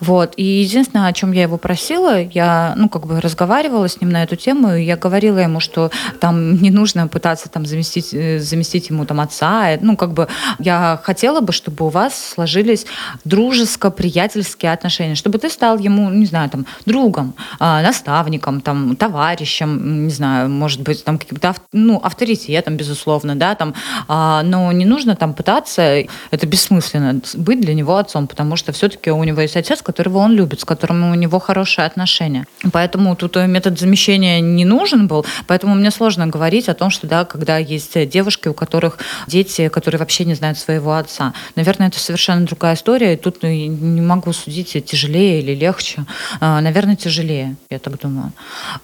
Вот. 0.00 0.34
И 0.36 0.44
единственное, 0.44 1.08
о 1.08 1.12
чем 1.12 1.32
я 1.32 1.42
его 1.42 1.58
просила, 1.58 2.20
я, 2.20 2.74
ну, 2.76 2.88
как 2.88 3.06
бы 3.06 3.20
разговаривала 3.20 3.88
с 3.88 4.00
ним 4.00 4.10
на 4.10 4.22
эту 4.22 4.36
тему, 4.36 4.74
и 4.74 4.82
я 4.82 4.96
говорила 4.96 5.38
ему, 5.38 5.60
что 5.60 5.90
там 6.20 6.60
не 6.60 6.70
нужно 6.70 7.08
пытаться 7.08 7.48
там 7.48 7.66
заместить, 7.66 8.12
э, 8.12 8.38
заместить 8.38 8.90
ему 8.90 9.04
там 9.06 9.20
отца. 9.20 9.78
Ну, 9.80 9.96
как 9.96 10.12
бы 10.12 10.28
я 10.58 11.00
хотела 11.02 11.40
бы, 11.40 11.52
чтобы 11.52 11.86
у 11.86 11.88
вас 11.88 12.32
сложились 12.34 12.86
дружеско-приятельские 13.24 14.72
отношения, 14.72 15.14
чтобы 15.14 15.38
ты 15.38 15.48
стал 15.50 15.78
ему, 15.78 16.10
не 16.10 16.26
знаю, 16.26 16.50
там, 16.50 16.66
другом, 16.86 17.34
а, 17.58 17.82
наставником, 17.82 18.60
там, 18.60 18.96
товарищем, 18.96 20.04
не 20.04 20.10
знаю, 20.10 20.48
может 20.48 20.80
быть, 20.80 21.04
там, 21.04 21.18
каким-то, 21.18 21.54
ну, 21.72 22.00
авторитетом, 22.02 22.76
безусловно, 22.76 23.36
да, 23.36 23.54
там, 23.54 23.74
а, 24.08 24.42
но 24.42 24.72
не 24.72 24.84
нужно 24.84 25.16
там 25.16 25.34
пытаться, 25.34 25.82
это 26.30 26.46
бессмысленно, 26.46 27.20
быть 27.34 27.60
для 27.60 27.74
него 27.74 27.96
отцом, 27.96 28.26
потому 28.26 28.56
что 28.56 28.72
все-таки 28.72 29.10
у 29.10 29.22
него 29.24 29.40
есть 29.40 29.51
есть 29.52 29.56
отец, 29.56 29.82
которого 29.82 30.18
он 30.18 30.32
любит, 30.32 30.60
с 30.60 30.64
которым 30.64 31.10
у 31.10 31.14
него 31.14 31.38
хорошие 31.38 31.86
отношения. 31.86 32.46
Поэтому 32.72 33.16
тут 33.16 33.36
метод 33.36 33.78
замещения 33.78 34.40
не 34.40 34.64
нужен 34.64 35.06
был, 35.06 35.24
поэтому 35.46 35.74
мне 35.74 35.90
сложно 35.90 36.26
говорить 36.26 36.68
о 36.68 36.74
том, 36.74 36.90
что 36.90 37.06
да, 37.06 37.24
когда 37.24 37.58
есть 37.58 38.08
девушки, 38.08 38.48
у 38.48 38.54
которых 38.54 38.98
дети, 39.26 39.68
которые 39.68 39.98
вообще 39.98 40.24
не 40.24 40.34
знают 40.34 40.58
своего 40.58 40.94
отца. 40.94 41.34
Наверное, 41.56 41.88
это 41.88 41.98
совершенно 41.98 42.46
другая 42.46 42.74
история, 42.74 43.14
и 43.14 43.16
тут 43.16 43.42
не 43.42 44.00
могу 44.00 44.32
судить, 44.32 44.84
тяжелее 44.84 45.40
или 45.40 45.54
легче. 45.54 46.04
А, 46.40 46.60
наверное, 46.60 46.96
тяжелее, 46.96 47.56
я 47.70 47.78
так 47.78 47.98
думаю. 48.00 48.32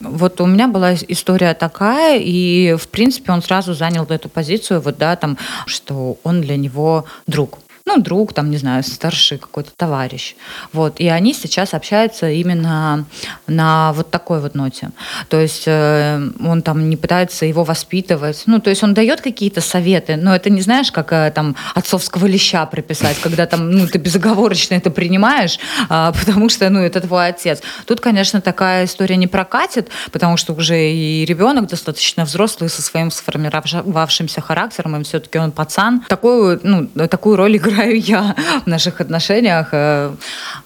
Вот 0.00 0.40
у 0.40 0.46
меня 0.46 0.68
была 0.68 0.94
история 0.94 1.54
такая, 1.54 2.18
и, 2.18 2.76
в 2.78 2.88
принципе, 2.88 3.32
он 3.32 3.42
сразу 3.42 3.74
занял 3.74 4.04
эту 4.04 4.28
позицию, 4.28 4.80
вот, 4.80 4.98
да, 4.98 5.16
там, 5.16 5.38
что 5.66 6.18
он 6.24 6.40
для 6.40 6.56
него 6.56 7.04
друг 7.26 7.58
ну, 7.88 8.02
друг, 8.02 8.34
там, 8.34 8.50
не 8.50 8.58
знаю, 8.58 8.82
старший 8.82 9.38
какой-то 9.38 9.70
товарищ. 9.74 10.36
Вот. 10.74 11.00
И 11.00 11.08
они 11.08 11.32
сейчас 11.32 11.72
общаются 11.72 12.28
именно 12.28 13.06
на 13.46 13.92
вот 13.94 14.10
такой 14.10 14.40
вот 14.40 14.54
ноте. 14.54 14.90
То 15.30 15.40
есть 15.40 15.64
э, 15.66 16.20
он 16.44 16.60
там 16.60 16.90
не 16.90 16.96
пытается 16.96 17.46
его 17.46 17.64
воспитывать. 17.64 18.42
Ну, 18.44 18.60
то 18.60 18.68
есть 18.68 18.82
он 18.82 18.92
дает 18.92 19.22
какие-то 19.22 19.62
советы, 19.62 20.16
но 20.16 20.36
это 20.36 20.50
не 20.50 20.60
знаешь, 20.60 20.92
как 20.92 21.12
э, 21.12 21.32
там 21.34 21.56
отцовского 21.74 22.26
леща 22.26 22.66
прописать, 22.66 23.18
когда 23.22 23.46
там, 23.46 23.70
ну, 23.70 23.86
ты 23.86 23.96
безоговорочно 23.98 24.74
это 24.74 24.90
принимаешь, 24.90 25.58
э, 25.88 26.12
потому 26.26 26.50
что, 26.50 26.68
ну, 26.68 26.80
это 26.80 27.00
твой 27.00 27.28
отец. 27.28 27.62
Тут, 27.86 28.00
конечно, 28.00 28.42
такая 28.42 28.84
история 28.84 29.16
не 29.16 29.28
прокатит, 29.28 29.88
потому 30.12 30.36
что 30.36 30.52
уже 30.52 30.90
и 30.90 31.24
ребенок 31.24 31.68
достаточно 31.68 32.26
взрослый 32.26 32.68
со 32.68 32.82
своим 32.82 33.10
сформировавшимся 33.10 34.42
характером, 34.42 35.00
и 35.00 35.04
все-таки 35.04 35.38
он 35.38 35.52
пацан. 35.52 36.04
Такую, 36.08 36.60
ну, 36.62 36.86
такую 37.08 37.36
роль 37.36 37.56
играет 37.56 37.77
играю 37.78 38.00
я 38.00 38.34
в 38.64 38.68
наших 38.68 39.00
отношениях, 39.00 39.68
э, 39.72 40.14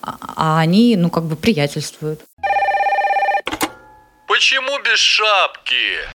а 0.03 0.61
они, 0.61 0.97
ну, 0.97 1.11
как 1.11 1.25
бы 1.25 1.37
приятельствуют. 1.37 2.21
Почему 4.27 4.79
без 4.83 4.99
шапки? 4.99 5.75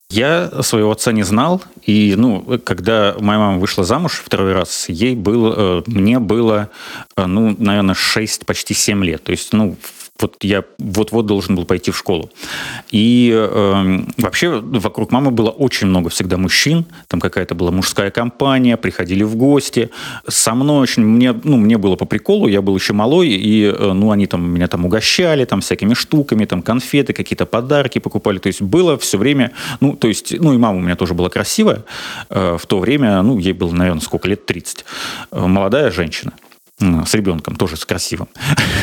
Я 0.09 0.49
своего 0.63 0.91
отца 0.91 1.11
не 1.11 1.23
знал, 1.23 1.61
и, 1.83 2.15
ну, 2.17 2.59
когда 2.63 3.15
моя 3.19 3.39
мама 3.39 3.59
вышла 3.59 3.83
замуж 3.83 4.21
второй 4.25 4.53
раз, 4.53 4.89
ей 4.89 5.15
было, 5.15 5.53
э, 5.55 5.83
мне 5.85 6.19
было, 6.19 6.69
э, 7.15 7.25
ну, 7.25 7.55
наверное, 7.59 7.95
6, 7.95 8.45
почти 8.45 8.73
7 8.73 9.03
лет. 9.05 9.23
То 9.23 9.31
есть, 9.31 9.53
ну, 9.53 9.77
вот 10.21 10.37
я 10.41 10.63
вот-вот 10.79 11.25
должен 11.25 11.55
был 11.55 11.65
пойти 11.65 11.91
в 11.91 11.97
школу. 11.97 12.29
И 12.91 13.31
э, 13.33 13.99
вообще 14.17 14.59
вокруг 14.59 15.11
мамы 15.11 15.31
было 15.31 15.49
очень 15.49 15.87
много 15.87 16.09
всегда 16.09 16.37
мужчин, 16.37 16.85
там 17.07 17.19
какая-то 17.19 17.55
была 17.55 17.71
мужская 17.71 18.11
компания, 18.11 18.77
приходили 18.77 19.23
в 19.23 19.35
гости. 19.35 19.89
Со 20.27 20.53
мной 20.53 20.81
очень, 20.81 21.03
мне, 21.03 21.33
ну, 21.43 21.57
мне 21.57 21.77
было 21.77 21.95
по 21.95 22.05
приколу, 22.05 22.47
я 22.47 22.61
был 22.61 22.75
еще 22.75 22.93
малой, 22.93 23.29
и, 23.29 23.63
э, 23.65 23.93
ну, 23.93 24.11
они 24.11 24.27
там 24.27 24.49
меня 24.49 24.67
там 24.67 24.85
угощали, 24.85 25.45
там 25.45 25.61
всякими 25.61 25.93
штуками, 25.93 26.45
там 26.45 26.61
конфеты, 26.61 27.13
какие-то 27.13 27.45
подарки 27.45 27.99
покупали, 27.99 28.39
то 28.39 28.47
есть 28.47 28.61
было 28.61 28.97
все 28.97 29.17
время, 29.17 29.51
ну, 29.79 29.95
то 29.95 30.07
есть, 30.07 30.39
ну, 30.39 30.53
и 30.53 30.57
мама 30.57 30.77
у 30.77 30.81
меня 30.81 30.95
тоже 30.95 31.13
была 31.13 31.29
красивая, 31.29 31.83
э, 32.29 32.57
в 32.59 32.65
то 32.65 32.79
время, 32.79 33.21
ну, 33.21 33.37
ей 33.37 33.53
было, 33.53 33.71
наверное, 33.71 34.01
сколько 34.01 34.27
лет, 34.27 34.45
30, 34.45 34.85
э, 35.31 35.45
молодая 35.47 35.91
женщина 35.91 36.33
с 36.79 37.13
ребенком, 37.15 37.55
тоже 37.55 37.75
с 37.75 37.85
красивым. 37.85 38.27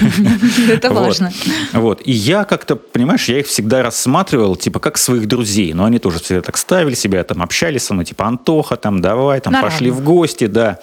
Это 0.69 0.93
важно. 0.93 1.33
Вот. 1.73 2.03
И 2.05 2.11
я 2.11 2.43
как-то, 2.45 2.75
понимаешь, 2.75 3.29
я 3.29 3.39
их 3.39 3.47
всегда 3.47 3.85
рассматривал, 3.85 4.57
типа, 4.57 4.81
как 4.81 4.99
своих 4.99 5.29
друзей. 5.29 5.73
Но 5.75 5.85
они 5.85 6.01
тоже 6.01 6.19
всегда 6.19 6.43
так 6.43 6.57
ставили 6.57 6.95
себя, 6.95 7.23
там, 7.23 7.41
общались 7.41 7.85
со 7.85 7.95
мной, 7.95 8.05
типа, 8.05 8.27
Антоха, 8.27 8.77
там, 8.77 9.01
давай, 9.01 9.41
там, 9.41 9.55
пошли 9.63 9.91
в 9.91 10.03
гости, 10.03 10.47
да. 10.47 10.81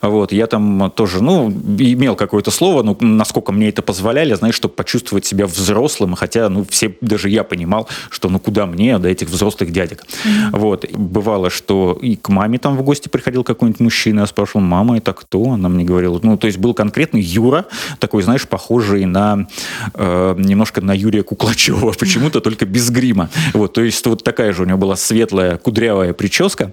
Вот. 0.00 0.32
Я 0.32 0.46
там 0.46 0.90
тоже, 0.96 1.22
ну, 1.22 1.50
имел 1.50 2.16
какое-то 2.16 2.50
слово, 2.50 2.82
ну, 2.82 2.96
насколько 2.98 3.52
мне 3.52 3.68
это 3.68 3.82
позволяли, 3.82 4.32
знаешь, 4.32 4.54
чтобы 4.54 4.72
почувствовать 4.72 5.26
себя 5.26 5.46
взрослым, 5.46 6.14
хотя, 6.14 6.48
ну, 6.48 6.64
все, 6.64 6.96
даже 7.02 7.28
я 7.28 7.44
понимал, 7.44 7.90
что, 8.08 8.30
ну, 8.30 8.38
куда 8.38 8.64
мне 8.64 8.98
до 8.98 9.10
этих 9.10 9.28
взрослых 9.28 9.70
дядек. 9.70 10.02
Вот. 10.52 10.90
Бывало, 10.92 11.50
что 11.50 11.98
и 12.00 12.16
к 12.16 12.30
маме 12.30 12.58
там 12.58 12.78
в 12.78 12.82
гости 12.82 13.10
приходил 13.10 13.44
какой-нибудь 13.44 13.80
мужчина, 13.80 14.20
я 14.20 14.26
спрашивал, 14.26 14.62
мама, 14.62 14.96
это 14.96 15.12
кто? 15.12 15.50
Она 15.50 15.68
мне 15.68 15.84
говорила, 15.84 16.18
ну, 16.22 16.38
то 16.38 16.46
есть 16.46 16.53
есть 16.54 16.62
был 16.62 16.74
конкретный 16.74 17.20
Юра, 17.20 17.66
такой, 17.98 18.22
знаешь, 18.22 18.46
похожий 18.46 19.04
на 19.04 19.46
э, 19.94 20.34
немножко 20.38 20.80
на 20.80 20.92
Юрия 20.92 21.22
Куклачева, 21.22 21.92
почему-то 21.98 22.40
только 22.40 22.64
без 22.64 22.90
грима. 22.90 23.28
Вот, 23.52 23.72
то 23.72 23.82
есть 23.82 24.06
вот 24.06 24.22
такая 24.24 24.52
же 24.52 24.62
у 24.62 24.66
него 24.66 24.78
была 24.78 24.96
светлая 24.96 25.56
кудрявая 25.56 26.12
прическа. 26.12 26.72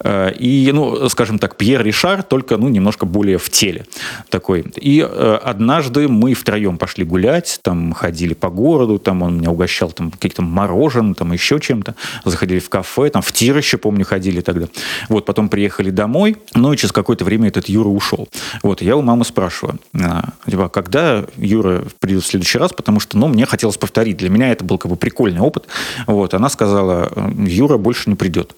Э, 0.00 0.32
и, 0.32 0.70
ну, 0.72 1.08
скажем 1.08 1.38
так, 1.38 1.56
Пьер 1.56 1.82
Ришар, 1.82 2.22
только, 2.22 2.56
ну, 2.56 2.68
немножко 2.68 3.06
более 3.06 3.38
в 3.38 3.48
теле 3.50 3.86
такой. 4.28 4.64
И 4.76 5.00
э, 5.00 5.38
однажды 5.42 6.08
мы 6.08 6.34
втроем 6.34 6.78
пошли 6.78 7.04
гулять, 7.04 7.60
там 7.62 7.92
ходили 7.92 8.34
по 8.34 8.50
городу, 8.50 8.98
там 8.98 9.22
он 9.22 9.38
меня 9.38 9.50
угощал 9.50 9.92
там 9.92 10.10
каким-то 10.10 10.42
мороженым, 10.42 11.14
там 11.14 11.32
еще 11.32 11.60
чем-то. 11.60 11.94
Заходили 12.24 12.58
в 12.58 12.68
кафе, 12.68 13.10
там 13.10 13.22
в 13.22 13.32
тир 13.32 13.56
еще, 13.56 13.78
помню, 13.78 14.04
ходили 14.04 14.40
тогда. 14.40 14.66
Вот, 15.08 15.24
потом 15.24 15.48
приехали 15.48 15.90
домой, 15.90 16.36
ну 16.54 16.72
и 16.72 16.76
через 16.76 16.92
какое-то 16.92 17.24
время 17.24 17.48
этот 17.48 17.68
Юра 17.68 17.88
ушел. 17.88 18.28
Вот, 18.62 18.82
я 18.82 18.96
у 18.96 19.02
мамы 19.02 19.19
маму 19.20 19.24
спрашиваю, 19.24 19.78
а, 19.94 20.30
типа, 20.46 20.68
когда 20.68 21.24
Юра 21.36 21.84
придет 22.00 22.22
в 22.22 22.26
следующий 22.26 22.58
раз, 22.58 22.72
потому 22.72 23.00
что, 23.00 23.18
ну, 23.18 23.28
мне 23.28 23.44
хотелось 23.44 23.76
повторить. 23.76 24.16
Для 24.16 24.30
меня 24.30 24.50
это 24.50 24.64
был 24.64 24.78
как 24.78 24.90
бы 24.90 24.96
прикольный 24.96 25.40
опыт. 25.40 25.66
Вот, 26.06 26.34
она 26.34 26.48
сказала, 26.48 27.10
Юра 27.36 27.76
больше 27.76 28.08
не 28.08 28.16
придет. 28.16 28.54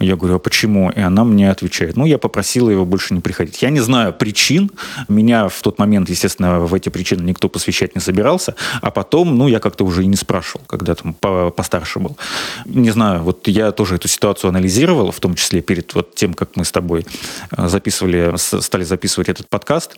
Я 0.00 0.16
говорю, 0.16 0.36
а 0.36 0.38
почему? 0.38 0.90
И 0.90 1.00
она 1.00 1.24
мне 1.24 1.50
отвечает, 1.50 1.96
ну, 1.96 2.06
я 2.06 2.18
попросила 2.18 2.70
его 2.70 2.84
больше 2.84 3.14
не 3.14 3.20
приходить. 3.20 3.62
Я 3.62 3.70
не 3.70 3.80
знаю 3.80 4.12
причин. 4.12 4.70
Меня 5.08 5.48
в 5.48 5.60
тот 5.60 5.78
момент, 5.78 6.08
естественно, 6.08 6.60
в 6.60 6.72
эти 6.72 6.88
причины 6.88 7.22
никто 7.22 7.48
посвящать 7.48 7.94
не 7.94 8.00
собирался. 8.00 8.54
А 8.80 8.90
потом, 8.90 9.36
ну, 9.36 9.48
я 9.48 9.58
как-то 9.58 9.84
уже 9.84 10.04
и 10.04 10.06
не 10.06 10.16
спрашивал, 10.16 10.62
когда 10.66 10.94
там 10.94 11.14
постарше 11.14 11.98
был. 11.98 12.16
Не 12.64 12.90
знаю, 12.90 13.22
вот 13.22 13.48
я 13.48 13.72
тоже 13.72 13.96
эту 13.96 14.08
ситуацию 14.08 14.48
анализировал, 14.48 15.10
в 15.10 15.20
том 15.20 15.34
числе 15.34 15.60
перед 15.60 15.94
вот 15.94 16.14
тем, 16.14 16.32
как 16.32 16.56
мы 16.56 16.64
с 16.64 16.72
тобой 16.72 17.04
э, 17.56 17.68
записывали, 17.68 18.32
стали 18.36 18.84
записывать 18.84 19.28
этот 19.28 19.48
подкаст. 19.48 19.97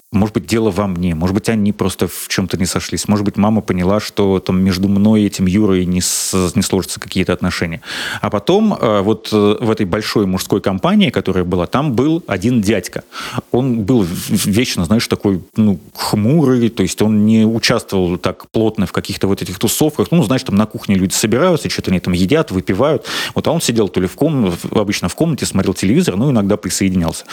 Может 0.13 0.35
быть, 0.35 0.45
дело 0.45 0.71
во 0.71 0.87
мне, 0.87 1.15
может 1.15 1.33
быть, 1.33 1.47
они 1.47 1.71
просто 1.71 2.09
в 2.09 2.27
чем-то 2.27 2.57
не 2.57 2.65
сошлись, 2.65 3.07
может 3.07 3.23
быть, 3.23 3.37
мама 3.37 3.61
поняла, 3.61 4.01
что 4.01 4.39
там 4.39 4.61
между 4.61 4.89
мной 4.89 5.21
и 5.21 5.25
этим 5.27 5.45
Юрой 5.45 5.85
не, 5.85 6.01
с, 6.01 6.51
не 6.53 6.61
сложатся 6.61 6.99
какие-то 6.99 7.31
отношения. 7.31 7.79
А 8.19 8.29
потом 8.29 8.73
э, 8.73 8.99
вот 8.99 9.29
э, 9.31 9.55
в 9.61 9.71
этой 9.71 9.85
большой 9.85 10.25
мужской 10.25 10.59
компании, 10.59 11.11
которая 11.11 11.45
была, 11.45 11.65
там 11.65 11.93
был 11.93 12.21
один 12.27 12.61
дядька. 12.61 13.05
Он 13.51 13.83
был 13.83 14.05
вечно, 14.27 14.83
знаешь, 14.83 15.07
такой 15.07 15.41
ну, 15.55 15.79
хмурый, 15.95 16.67
то 16.67 16.83
есть 16.83 17.01
он 17.01 17.25
не 17.25 17.45
участвовал 17.45 18.17
так 18.17 18.49
плотно 18.49 18.87
в 18.87 18.91
каких-то 18.91 19.27
вот 19.27 19.41
этих 19.41 19.59
тусовках. 19.59 20.11
Ну, 20.11 20.21
знаешь, 20.23 20.43
там 20.43 20.55
на 20.55 20.65
кухне 20.65 20.95
люди 20.95 21.13
собираются, 21.13 21.69
что-то 21.69 21.91
они 21.91 22.01
там 22.01 22.11
едят, 22.11 22.51
выпивают. 22.51 23.05
Вот, 23.33 23.47
а 23.47 23.51
он 23.51 23.61
сидел 23.61 23.87
то 23.87 24.01
ли 24.01 24.07
в 24.07 24.15
комнате, 24.15 24.57
обычно 24.71 25.07
в 25.07 25.15
комнате, 25.15 25.45
смотрел 25.45 25.73
телевизор, 25.73 26.17
ну, 26.17 26.31
иногда 26.31 26.57
присоединялся. 26.57 27.23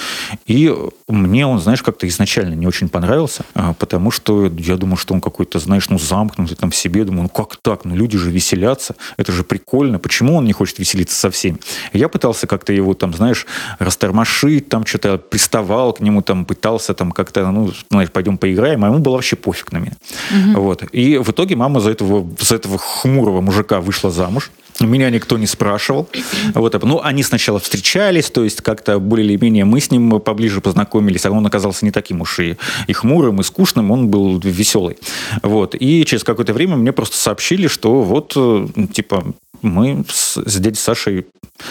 И 0.47 0.73
мне 1.09 1.45
он, 1.45 1.59
знаешь, 1.59 1.83
как-то 1.83 2.07
изначально 2.07 2.55
не 2.55 2.68
очень 2.69 2.89
понравился, 2.89 3.45
а, 3.55 3.73
потому 3.75 4.11
что 4.11 4.51
я 4.59 4.77
думаю, 4.77 4.97
что 4.97 5.15
он 5.15 5.21
какой-то, 5.21 5.59
знаешь, 5.59 5.89
ну, 5.89 5.99
замкнутый 5.99 6.57
там 6.57 6.71
в 6.71 6.77
себе. 6.77 7.05
Думаю, 7.05 7.25
ну, 7.25 7.29
как 7.29 7.57
так? 7.57 7.85
Ну, 7.85 7.97
люди 7.97 8.19
же 8.19 8.31
веселятся, 8.31 8.95
это 9.17 9.33
же 9.33 9.45
прикольно. 9.45 9.99
Почему 9.99 10.37
он 10.37 10.45
не 10.45 10.53
хочет 10.53 10.79
веселиться 10.79 11.19
со 11.19 11.31
всеми? 11.31 11.59
Я 11.93 12.09
пытался 12.09 12.47
как-то 12.47 12.73
его 12.73 12.95
там, 12.95 13.15
знаешь, 13.15 13.47
растормошить, 13.79 14.69
там 14.69 14.87
что-то 14.87 15.19
приставал 15.19 15.93
к 15.93 16.01
нему, 16.01 16.23
там 16.23 16.45
пытался 16.45 16.95
там 16.95 17.13
как-то, 17.13 17.51
ну, 17.51 17.73
знаешь, 17.91 18.11
пойдем 18.11 18.39
поиграем, 18.39 18.85
а 18.85 18.89
ему 18.89 18.99
было 18.99 19.15
вообще 19.15 19.37
пофиг 19.37 19.73
на 19.73 19.79
меня. 19.79 19.93
Угу. 20.31 20.61
Вот. 20.61 20.83
И 20.93 21.19
в 21.19 21.31
итоге 21.31 21.57
мама 21.57 21.81
за 21.81 21.91
этого, 21.91 22.27
за 22.41 22.57
этого 22.57 22.79
хмурого 22.79 23.41
мужика 23.41 23.81
вышла 23.81 24.11
замуж. 24.11 24.51
Меня 24.81 25.11
никто 25.11 25.39
не 25.39 25.47
спрашивал. 25.47 26.09
Вот, 26.55 26.81
ну, 26.85 27.01
они 27.03 27.23
сначала 27.23 27.59
встречались, 27.59 28.31
то 28.31 28.45
есть 28.45 28.61
как-то 28.61 29.01
более 29.01 29.27
или 29.27 29.37
менее 29.37 29.65
мы 29.65 29.81
с 29.81 29.91
ним 29.91 30.21
поближе 30.21 30.61
познакомились, 30.61 31.27
а 31.27 31.33
он 31.33 31.45
оказался 31.45 31.85
не 31.85 31.91
таким 31.91 32.21
уж 32.21 32.39
и, 32.39 32.57
и 32.87 32.93
хмурым, 32.93 33.41
и 33.41 33.43
скучным, 33.43 33.91
он 33.91 34.09
был 34.09 34.39
веселый. 34.39 34.99
Вот, 35.43 35.75
и 35.79 36.05
через 36.05 36.25
какое-то 36.25 36.53
время 36.53 36.77
мне 36.77 36.93
просто 36.93 37.17
сообщили, 37.17 37.69
что 37.69 38.03
вот, 38.03 38.33
э, 38.37 38.67
типа, 38.93 39.35
мы 39.63 40.05
с, 40.09 40.37
с 40.37 40.57
дядей 40.57 40.77
Сашей, 40.77 41.27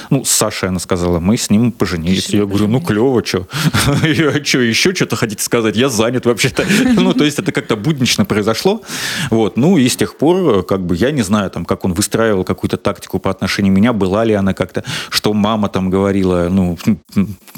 ну, 0.09 0.25
с 0.25 0.29
Сашей 0.29 0.69
она 0.69 0.79
сказала, 0.79 1.19
мы 1.19 1.37
с 1.37 1.49
ним 1.49 1.71
поженились. 1.71 2.29
Я 2.29 2.45
говорю, 2.45 2.67
ну, 2.67 2.81
клево, 2.81 3.23
что? 3.25 3.47
Я 4.03 4.43
что, 4.43 4.59
еще 4.59 4.93
что-то 4.93 5.15
хотите 5.15 5.43
сказать? 5.43 5.75
Я 5.75 5.89
занят 5.89 6.25
вообще-то. 6.25 6.65
Ну, 6.97 7.13
то 7.13 7.23
есть 7.23 7.39
это 7.39 7.51
как-то 7.51 7.75
буднично 7.75 8.25
произошло. 8.25 8.81
Вот, 9.29 9.55
ну, 9.55 9.77
и 9.77 9.87
с 9.87 9.95
тех 9.95 10.17
пор, 10.17 10.63
как 10.63 10.85
бы, 10.85 10.95
я 10.95 11.11
не 11.11 11.21
знаю, 11.21 11.49
там, 11.51 11.65
как 11.65 11.85
он 11.85 11.93
выстраивал 11.93 12.43
какую-то 12.43 12.77
тактику 12.77 13.19
по 13.19 13.29
отношению 13.29 13.71
меня, 13.71 13.93
была 13.93 14.25
ли 14.25 14.33
она 14.33 14.53
как-то, 14.53 14.83
что 15.09 15.33
мама 15.33 15.69
там 15.69 15.89
говорила, 15.89 16.49
ну 16.49 16.77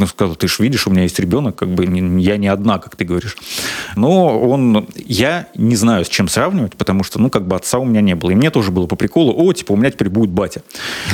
сказала, 0.08 0.36
ты 0.36 0.48
же 0.48 0.56
видишь, 0.60 0.88
у 0.88 0.92
меня 0.92 1.04
есть 1.04 1.20
ребенок, 1.20 1.56
как 1.56 1.70
бы, 1.70 1.86
я 2.20 2.38
не 2.38 2.48
одна, 2.48 2.80
как 2.80 2.96
ты 2.96 3.06
говоришь, 3.06 3.19
говоришь. 3.20 3.38
Но 3.96 4.40
он, 4.40 4.88
я 4.96 5.48
не 5.56 5.76
знаю, 5.76 6.06
с 6.06 6.10
чем 6.10 6.28
сравнивать, 6.28 6.76
потому 6.76 7.04
что, 7.04 7.20
ну, 7.20 7.30
как 7.30 7.48
бы 7.48 7.56
отца 7.56 7.80
у 7.80 7.86
меня 7.86 8.02
не 8.02 8.16
было. 8.16 8.32
И 8.32 8.36
мне 8.36 8.50
тоже 8.50 8.72
было 8.72 8.88
по 8.88 8.96
приколу, 8.96 9.34
о, 9.36 9.54
типа, 9.54 9.74
у 9.74 9.76
меня 9.76 9.92
теперь 9.92 10.10
будет 10.10 10.30
батя. 10.30 10.62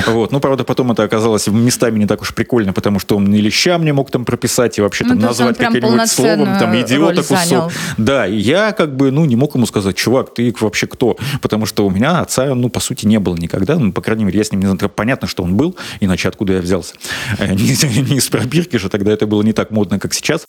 Вот. 0.06 0.32
Ну, 0.32 0.40
правда, 0.40 0.64
потом 0.64 0.92
это 0.92 1.02
оказалось 1.02 1.46
местами 1.46 1.98
не 1.98 2.06
так 2.06 2.22
уж 2.22 2.34
прикольно, 2.34 2.72
потому 2.72 2.98
что 2.98 3.16
он 3.16 3.32
и 3.32 3.40
леща 3.40 3.78
мне 3.78 3.92
мог 3.92 4.10
там 4.10 4.24
прописать, 4.24 4.78
и 4.78 4.82
вообще 4.82 5.04
Ну, 5.04 5.10
там 5.10 5.18
назвать 5.20 5.58
каким-нибудь 5.58 6.10
словом, 6.10 6.58
там, 6.58 6.80
идиота 6.80 7.22
кусок. 7.22 7.72
Да, 7.96 8.26
и 8.26 8.36
я 8.36 8.72
как 8.72 8.96
бы, 8.96 9.10
ну, 9.10 9.24
не 9.24 9.36
мог 9.36 9.54
ему 9.54 9.66
сказать, 9.66 9.96
чувак, 9.96 10.34
ты 10.34 10.54
вообще 10.60 10.86
кто? 10.86 11.16
Потому 11.40 11.66
что 11.66 11.86
у 11.86 11.90
меня 11.90 12.20
отца, 12.20 12.54
ну, 12.54 12.68
по 12.68 12.80
сути, 12.80 13.06
не 13.06 13.18
было 13.18 13.36
никогда. 13.36 13.78
Ну, 13.78 13.92
по 13.92 14.00
крайней 14.00 14.24
мере, 14.24 14.38
я 14.38 14.44
с 14.44 14.52
ним 14.52 14.60
не 14.60 14.66
знаю. 14.66 14.76
Понятно, 14.88 15.28
что 15.28 15.42
он 15.42 15.56
был, 15.56 15.76
иначе 16.00 16.28
откуда 16.28 16.54
я 16.54 16.60
взялся? 16.60 16.94
Не, 17.40 18.02
не 18.02 18.16
из 18.16 18.28
пробирки 18.28 18.76
же, 18.76 18.88
тогда 18.88 19.12
это 19.12 19.26
было 19.26 19.42
не 19.42 19.52
так 19.52 19.70
модно, 19.70 19.98
как 19.98 20.12
сейчас. 20.14 20.46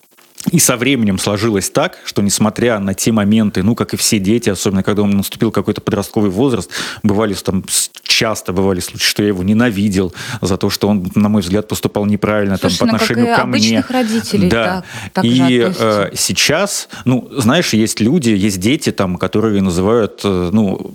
И 0.51 0.59
со 0.59 0.77
временем 0.77 1.19
сложилось 1.19 1.69
так, 1.69 1.97
что 2.05 2.21
несмотря 2.21 2.79
на 2.79 2.93
те 2.93 3.11
моменты, 3.11 3.63
ну, 3.63 3.75
как 3.75 3.93
и 3.93 3.97
все 3.97 4.17
дети, 4.19 4.49
особенно 4.49 4.83
когда 4.83 5.01
он 5.01 5.11
наступил 5.11 5.51
какой-то 5.51 5.81
подростковый 5.81 6.29
возраст, 6.29 6.71
бывали 7.03 7.33
там 7.33 7.63
часто 8.03 8.53
бывали 8.53 8.79
случаи, 8.79 9.05
что 9.05 9.21
я 9.21 9.27
его 9.29 9.43
ненавидел 9.43 10.13
за 10.41 10.57
то, 10.57 10.69
что 10.69 10.87
он, 10.87 11.11
на 11.15 11.29
мой 11.29 11.41
взгляд, 11.41 11.67
поступал 11.67 12.05
неправильно 12.05 12.57
там, 12.57 12.71
Слушай, 12.71 12.79
по 12.79 12.85
ну, 12.85 12.93
отношению 12.95 13.35
ко 13.35 13.45
мне. 13.45 13.83
родителей 13.89 14.49
Да. 14.49 14.83
так- 15.11 15.13
так 15.13 15.25
и 15.25 15.71
э, 15.77 16.09
сейчас, 16.15 16.89
ну, 17.05 17.29
знаешь, 17.37 17.73
есть 17.73 17.99
люди, 17.99 18.29
есть 18.29 18.59
дети, 18.59 18.91
там, 18.91 19.17
которые 19.17 19.61
называют, 19.61 20.21
э, 20.23 20.49
ну, 20.51 20.91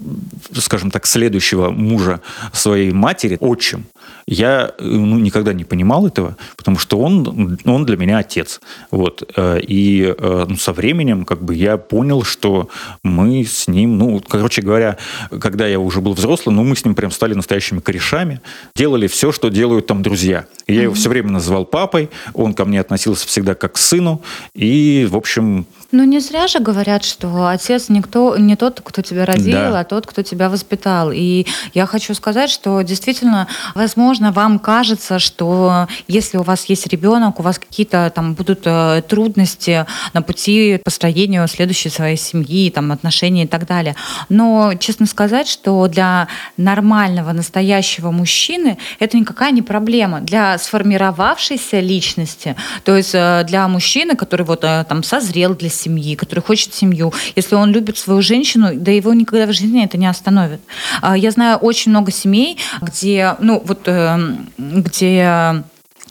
скажем 0.54 0.90
так, 0.90 1.06
следующего 1.06 1.71
мужа 1.71 2.21
своей 2.52 2.92
матери 2.92 3.37
отчим. 3.40 3.85
Я 4.26 4.73
э, 4.78 4.85
ну, 4.85 5.18
никогда 5.18 5.52
не 5.52 5.64
понимал 5.64 6.06
этого, 6.06 6.37
потому 6.56 6.78
что 6.78 6.99
он, 6.99 7.59
он 7.64 7.85
для 7.85 7.97
меня 7.97 8.18
отец. 8.18 8.61
Вот. 8.90 9.23
Э, 9.42 9.61
И 9.62 10.14
э, 10.16 10.44
ну, 10.49 10.56
со 10.56 10.72
временем 10.72 11.25
как 11.25 11.42
бы 11.42 11.54
я 11.54 11.76
понял, 11.76 12.22
что 12.25 12.68
мы 13.02 13.44
с 13.44 13.68
ним, 13.68 13.99
ну, 13.99 14.20
короче 14.28 14.62
говоря, 14.62 14.96
когда 15.40 15.66
я 15.66 15.78
уже 15.78 16.00
был 16.00 16.12
взрослым, 16.14 16.56
ну, 16.56 16.62
мы 16.64 16.75
с 16.76 16.84
ним 16.84 16.94
прям 16.94 17.11
стали 17.11 17.34
настоящими 17.34 17.80
корешами, 17.80 18.40
делали 18.76 19.06
все, 19.06 19.32
что 19.32 19.49
делают 19.49 19.87
там 19.87 20.02
друзья. 20.02 20.44
И 20.66 20.75
я 20.75 20.82
его 20.82 20.94
все 20.94 21.08
время 21.08 21.30
называл 21.30 21.64
папой, 21.64 22.08
он 22.34 22.54
ко 22.54 22.64
мне 22.64 22.80
относился 22.80 23.26
всегда 23.26 23.54
как 23.54 23.72
к 23.72 23.78
сыну, 23.78 24.22
и, 24.54 25.06
в 25.11 25.16
общем, 25.16 25.66
Ну, 25.92 26.04
не 26.04 26.20
зря 26.20 26.46
же 26.49 26.58
говорят, 26.58 27.04
что 27.04 27.46
отец 27.49 27.88
никто, 27.90 28.37
не 28.38 28.56
тот, 28.56 28.80
кто 28.82 29.02
тебя 29.02 29.26
родил, 29.26 29.52
Да. 29.52 29.80
а 29.80 29.84
тот, 29.84 30.06
кто 30.06 30.22
тебя 30.22 30.49
воспитал. 30.49 31.11
И 31.12 31.46
я 31.75 31.87
хочу 31.87 32.14
сказать, 32.14 32.50
что 32.50 32.80
действительно, 32.82 33.46
возможно, 33.75 34.32
вам 34.32 34.58
кажется, 34.58 35.18
что 35.18 35.87
если 36.08 36.38
у 36.38 36.42
вас 36.42 36.64
есть 36.70 36.87
ребенок, 36.87 37.40
у 37.40 37.42
вас 37.42 37.58
какие-то 37.58 38.11
там 38.14 38.32
будут 38.34 38.61
э, 38.64 39.02
трудности 39.23 39.87
на 40.14 40.23
пути 40.23 40.79
к 40.79 40.85
построению 40.85 41.47
следующей 41.47 41.91
своей 41.91 42.17
семьи, 42.17 42.71
там, 42.71 42.91
отношений 42.91 43.45
и 43.45 43.47
так 43.47 43.67
далее. 43.67 43.95
Но, 44.29 44.75
честно 44.81 45.07
сказать, 45.07 45.49
что 45.49 45.87
для 45.87 46.26
нормального, 46.57 47.33
настоящего 47.33 48.11
мужчины 48.11 48.79
это 48.99 49.17
никакая 49.17 49.52
не 49.52 49.62
проблема. 49.62 50.21
Для 50.21 50.59
сформировавшейся 50.59 51.81
личности, 51.81 52.57
то 52.85 52.97
есть 52.97 53.14
э, 53.14 53.45
для 53.47 53.69
мужчины, 53.69 54.17
который 54.17 54.45
вот 54.45 54.64
э, 54.64 54.85
там 54.88 55.05
созрел 55.05 55.55
для 55.55 55.71
семьи, 55.71 56.17
который 56.17 56.41
хочет 56.41 56.75
семью, 56.75 57.12
если 57.37 57.55
он 57.55 57.71
любит 57.71 57.99
свою 57.99 58.23
женщину, 58.23 58.71
да 58.75 58.91
его 58.91 59.14
никогда 59.14 59.47
в 59.47 59.52
жизни 59.52 59.85
это 59.85 59.99
не 59.99 60.07
остановит. 60.07 60.61
А, 61.00 61.17
Я 61.17 61.31
знаю 61.31 61.59
очень 61.59 61.91
много 61.93 62.11
семей, 62.11 62.59
где, 62.81 63.37
ну 63.38 63.62
вот, 63.64 63.83
э, 63.87 64.19
где 64.59 65.62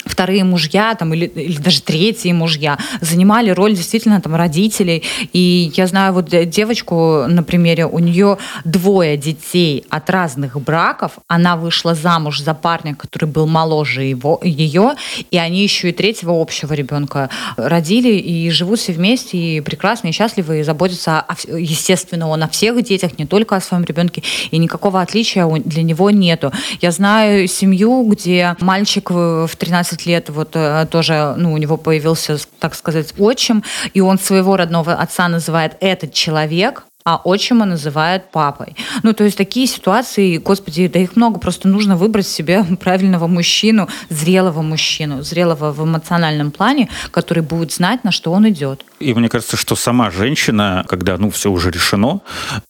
вторые 0.06 0.44
мужья 0.44 0.96
там, 0.96 1.14
или, 1.14 1.26
или 1.26 1.58
даже 1.58 1.82
третьи 1.82 2.32
мужья 2.32 2.78
занимали 3.02 3.50
роль 3.50 3.76
действительно 3.76 4.22
там, 4.22 4.36
родителей. 4.36 5.04
И 5.34 5.72
я 5.76 5.88
знаю 5.88 6.14
вот 6.14 6.34
э, 6.34 6.46
девочку 6.46 7.26
на 7.28 7.44
примере, 7.44 7.86
у 7.86 8.00
нее 8.00 8.38
двое 8.66 9.18
детей 9.18 9.86
от 9.90 10.10
разных 10.10 10.60
браков. 10.60 11.14
Она 11.28 11.56
вышла 11.56 11.96
замуж 11.96 12.42
за 12.42 12.54
парня, 12.54 12.96
который 12.96 13.26
был 13.26 13.48
моложе 13.48 14.04
его, 14.04 14.40
ее, 14.44 14.96
и 15.30 15.38
они 15.38 15.64
еще 15.64 15.90
и 15.90 15.92
третьего 15.92 16.40
общего 16.40 16.74
ребенка 16.74 17.30
родили 17.58 18.14
и 18.14 18.50
живут 18.50 18.80
все 18.80 18.94
вместе, 18.94 19.38
и 19.38 19.62
прекрасно, 19.62 20.08
и 20.08 20.12
счастливы, 20.12 20.60
и 20.60 20.64
заботятся, 20.64 21.20
о, 21.20 21.36
естественно, 21.58 22.28
он 22.28 22.44
о 22.44 22.48
всех 22.48 22.82
детях, 22.84 23.18
не 23.18 23.26
только 23.26 23.56
о 23.56 23.62
своем 23.62 23.84
ребенке, 23.84 24.24
и 24.52 24.58
никакого 24.58 25.02
отличия 25.02 25.48
для 25.48 25.84
него 25.84 26.10
нету. 26.10 26.52
Я 26.82 26.92
знаю 26.92 27.48
семью, 27.48 28.04
где 28.04 28.56
мальчик 28.60 29.12
в 29.12 29.50
13 29.58 29.91
20 29.92 30.06
лет 30.06 30.30
вот 30.30 30.52
э, 30.54 30.88
тоже, 30.90 31.36
ну, 31.38 31.54
у 31.54 31.58
него 31.58 31.78
появился, 31.78 32.38
так 32.60 32.76
сказать, 32.76 33.14
отчим, 33.18 33.64
и 33.94 34.02
он 34.02 34.20
своего 34.20 34.56
родного 34.58 34.94
отца 34.94 35.28
называет 35.28 35.76
«этот 35.82 36.14
человек», 36.14 36.84
а 37.04 37.20
отчима 37.24 37.66
называют 37.66 38.30
папой. 38.32 38.76
Ну, 39.04 39.14
то 39.14 39.24
есть 39.24 39.36
такие 39.36 39.66
ситуации, 39.66 40.38
господи, 40.38 40.88
да 40.88 41.00
их 41.00 41.16
много, 41.16 41.40
просто 41.40 41.68
нужно 41.68 41.98
выбрать 41.98 42.28
себе 42.28 42.64
правильного 42.80 43.28
мужчину, 43.28 43.90
зрелого 44.10 44.62
мужчину, 44.62 45.24
зрелого 45.24 45.72
в 45.72 45.84
эмоциональном 45.84 46.52
плане, 46.52 46.90
который 47.10 47.44
будет 47.44 47.72
знать, 47.72 48.04
на 48.04 48.12
что 48.12 48.32
он 48.32 48.48
идет. 48.50 48.86
И 49.00 49.14
мне 49.16 49.30
кажется, 49.30 49.58
что 49.58 49.76
сама 49.76 50.12
женщина, 50.12 50.86
когда, 50.88 51.18
ну, 51.18 51.32
все 51.32 51.50
уже 51.50 51.72
решено, 51.72 52.22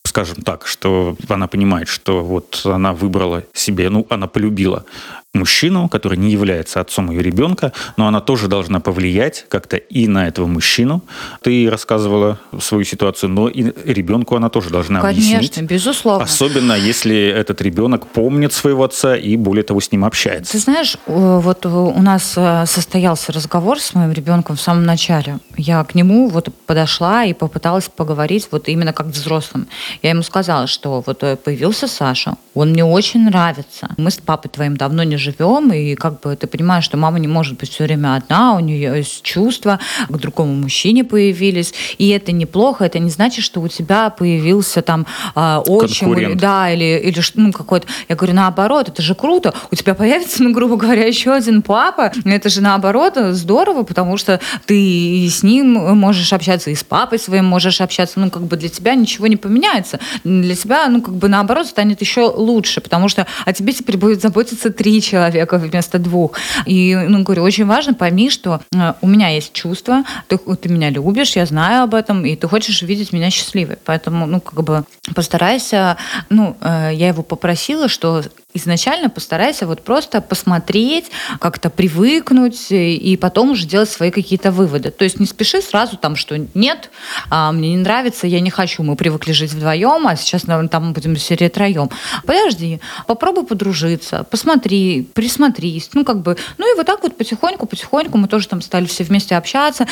скажем 0.06 0.38
так, 0.44 0.66
что 0.66 1.16
она 1.30 1.48
понимает, 1.48 1.90
что 1.90 2.24
вот 2.24 2.62
она 2.66 2.94
выбрала 2.94 3.44
себе, 3.54 3.90
ну, 3.90 4.08
она 4.10 4.28
полюбила 4.28 4.86
мужчину, 5.34 5.88
который 5.88 6.18
не 6.18 6.30
является 6.30 6.82
отцом 6.82 7.10
ее 7.10 7.22
ребенка, 7.24 7.72
но 7.96 8.08
она 8.08 8.20
тоже 8.20 8.48
должна 8.48 8.82
повлиять 8.82 9.46
как-то 9.48 9.78
и 9.78 10.08
на 10.08 10.28
этого 10.28 10.46
мужчину. 10.46 11.04
Ты 11.42 11.70
рассказывала 11.70 12.38
свою 12.60 12.84
ситуацию, 12.84 13.30
но 13.30 13.48
и 13.48 13.72
ребенку 13.86 14.36
она 14.36 14.50
тоже 14.50 14.70
должна 14.70 15.00
Конечно, 15.00 15.38
объяснить. 15.38 15.70
безусловно. 15.70 16.26
Особенно 16.26 16.74
если 16.74 17.16
этот 17.16 17.62
ребенок 17.62 18.08
помнит 18.08 18.52
своего 18.52 18.84
отца 18.84 19.16
и 19.16 19.38
более 19.38 19.64
того 19.64 19.80
с 19.80 19.92
ним 19.92 20.04
общается. 20.04 20.52
Ты 20.52 20.60
знаешь, 20.60 20.98
вот 21.06 21.66
э, 21.66 21.70
у 21.70 22.02
нас 22.02 22.34
э, 22.36 22.66
состоялся 22.66 23.32
разговор 23.32 23.80
с 23.80 23.94
моим 23.94 24.12
ребенком 24.12 24.58
в 24.58 24.62
самом 24.62 24.84
начале. 24.84 25.40
Я 25.56 25.82
к 25.86 25.96
нему 25.96 26.28
вот 26.28 26.50
подошла 26.66 27.24
и 27.24 27.34
попыталась 27.34 27.88
поговорить 27.88 28.50
вот 28.52 28.68
именно 28.68 28.92
как 28.92 29.08
взрослым. 29.08 29.68
Я 30.02 30.10
ему 30.10 30.24
сказала, 30.24 30.68
что 30.68 31.02
вот 31.06 31.24
э, 31.24 31.38
появился 31.38 31.88
Саша, 31.88 32.36
он 32.54 32.72
мне 32.72 32.84
очень 32.84 33.24
нравится. 33.24 33.90
Мы 33.96 34.12
с 34.12 34.18
папой 34.18 34.50
твоим 34.50 34.76
давно 34.76 35.04
не 35.04 35.21
живем, 35.22 35.72
и 35.72 35.96
как 35.96 36.20
бы 36.22 36.36
ты 36.36 36.48
понимаешь, 36.48 36.84
что 36.84 36.98
мама 36.98 37.20
не 37.20 37.28
может 37.28 37.58
быть 37.58 37.70
все 37.72 37.86
время 37.86 38.16
одна, 38.16 38.56
у 38.56 38.60
нее 38.60 38.94
есть 38.98 39.22
чувства, 39.24 39.80
к 40.10 40.18
другому 40.18 40.54
мужчине 40.54 41.04
появились, 41.04 41.74
и 41.98 42.10
это 42.10 42.32
неплохо, 42.32 42.86
это 42.86 43.00
не 43.00 43.10
значит, 43.10 43.46
что 43.46 43.62
у 43.62 43.68
тебя 43.68 44.10
появился 44.10 44.82
там 44.82 45.06
э, 45.36 45.58
отчим, 45.68 46.14
или- 46.14 46.34
да, 46.34 46.72
или, 46.72 47.00
или 47.00 47.22
ну, 47.36 47.52
какой-то... 47.52 47.88
Я 48.10 48.16
говорю, 48.16 48.34
наоборот, 48.34 48.90
это 48.90 49.02
же 49.02 49.16
круто. 49.16 49.54
У 49.72 49.76
тебя 49.76 49.94
появится, 49.94 50.44
ну, 50.44 50.52
грубо 50.52 50.76
говоря, 50.76 51.06
еще 51.06 51.32
один 51.32 51.62
папа. 51.62 52.12
Это 52.26 52.50
же 52.50 52.62
наоборот 52.62 53.14
здорово, 53.32 53.84
потому 53.84 54.18
что 54.18 54.40
ты 54.66 54.80
и 54.80 55.30
с 55.30 55.44
ним 55.44 55.74
можешь 55.98 56.34
общаться, 56.34 56.72
и 56.72 56.76
с 56.76 56.84
папой 56.84 57.20
своим 57.20 57.46
можешь 57.46 57.82
общаться. 57.82 58.20
Ну, 58.20 58.30
как 58.30 58.44
бы 58.44 58.58
для 58.58 58.70
тебя 58.70 58.96
ничего 58.96 59.28
не 59.28 59.38
поменяется. 59.38 60.00
Для 60.24 60.56
тебя, 60.56 60.88
ну, 60.88 61.02
как 61.02 61.16
бы 61.16 61.28
наоборот, 61.30 61.68
станет 61.68 62.02
еще 62.02 62.22
лучше, 62.22 62.82
потому 62.82 63.10
что 63.10 63.28
о 63.46 63.54
тебе 63.54 63.74
теперь 63.74 63.98
будет 63.98 64.22
заботиться 64.22 64.72
три 64.72 65.02
человека 65.12 65.58
вместо 65.58 66.00
двух. 66.00 66.32
И, 66.66 66.96
ну, 66.96 67.24
говорю, 67.24 67.44
очень 67.44 67.66
важно, 67.66 67.94
пойми, 67.94 68.30
что 68.30 68.62
э, 68.74 68.94
у 69.02 69.08
меня 69.08 69.30
есть 69.30 69.54
чувства, 69.54 70.04
ты, 70.28 70.38
ты 70.38 70.70
меня 70.70 70.90
любишь, 70.90 71.36
я 71.36 71.46
знаю 71.46 71.84
об 71.84 71.94
этом, 71.94 72.26
и 72.26 72.36
ты 72.36 72.48
хочешь 72.48 72.82
видеть 72.82 73.14
меня 73.14 73.30
счастливой. 73.30 73.78
Поэтому, 73.86 74.26
ну, 74.26 74.40
как 74.40 74.64
бы 74.64 74.84
постарайся, 75.16 75.98
ну, 76.30 76.56
э, 76.62 76.92
я 76.94 77.10
его 77.10 77.24
попросила, 77.24 77.88
что 77.88 78.24
изначально 78.54 79.10
постарайся 79.10 79.68
вот 79.68 79.84
просто 79.84 80.22
посмотреть, 80.22 81.12
как-то 81.40 81.70
привыкнуть 81.70 82.72
э, 82.72 82.94
и 82.94 83.18
потом 83.18 83.52
уже 83.52 83.66
делать 83.66 83.90
свои 83.90 84.12
какие-то 84.12 84.52
выводы. 84.52 84.92
То 84.92 85.04
есть 85.04 85.20
не 85.20 85.26
спеши 85.26 85.62
сразу 85.62 85.98
там, 85.98 86.16
что 86.16 86.38
нет, 86.54 86.90
а, 87.30 87.52
мне 87.52 87.72
не 87.72 87.78
нравится, 87.78 88.28
я 88.28 88.40
не 88.40 88.50
хочу, 88.50 88.84
мы 88.84 88.96
привыкли 88.96 89.32
жить 89.32 89.54
вдвоем, 89.54 90.08
а 90.08 90.16
сейчас 90.16 90.44
там 90.70 90.94
будем 90.94 91.16
серии 91.18 91.50
троем. 91.50 91.90
Подожди, 92.26 92.80
попробуй 93.08 93.46
подружиться, 93.46 94.26
посмотри, 94.30 95.08
присмотрись, 95.14 95.90
ну 95.94 96.04
как 96.04 96.22
бы, 96.22 96.38
ну 96.58 96.74
и 96.74 96.78
вот 96.78 96.86
так 96.86 97.04
вот 97.04 97.18
потихоньку, 97.18 97.66
потихоньку 97.66 98.18
мы 98.18 98.28
тоже 98.28 98.48
там 98.48 98.62
стали 98.62 98.86
все 98.86 99.04
вместе 99.04 99.36
общаться. 99.36 99.88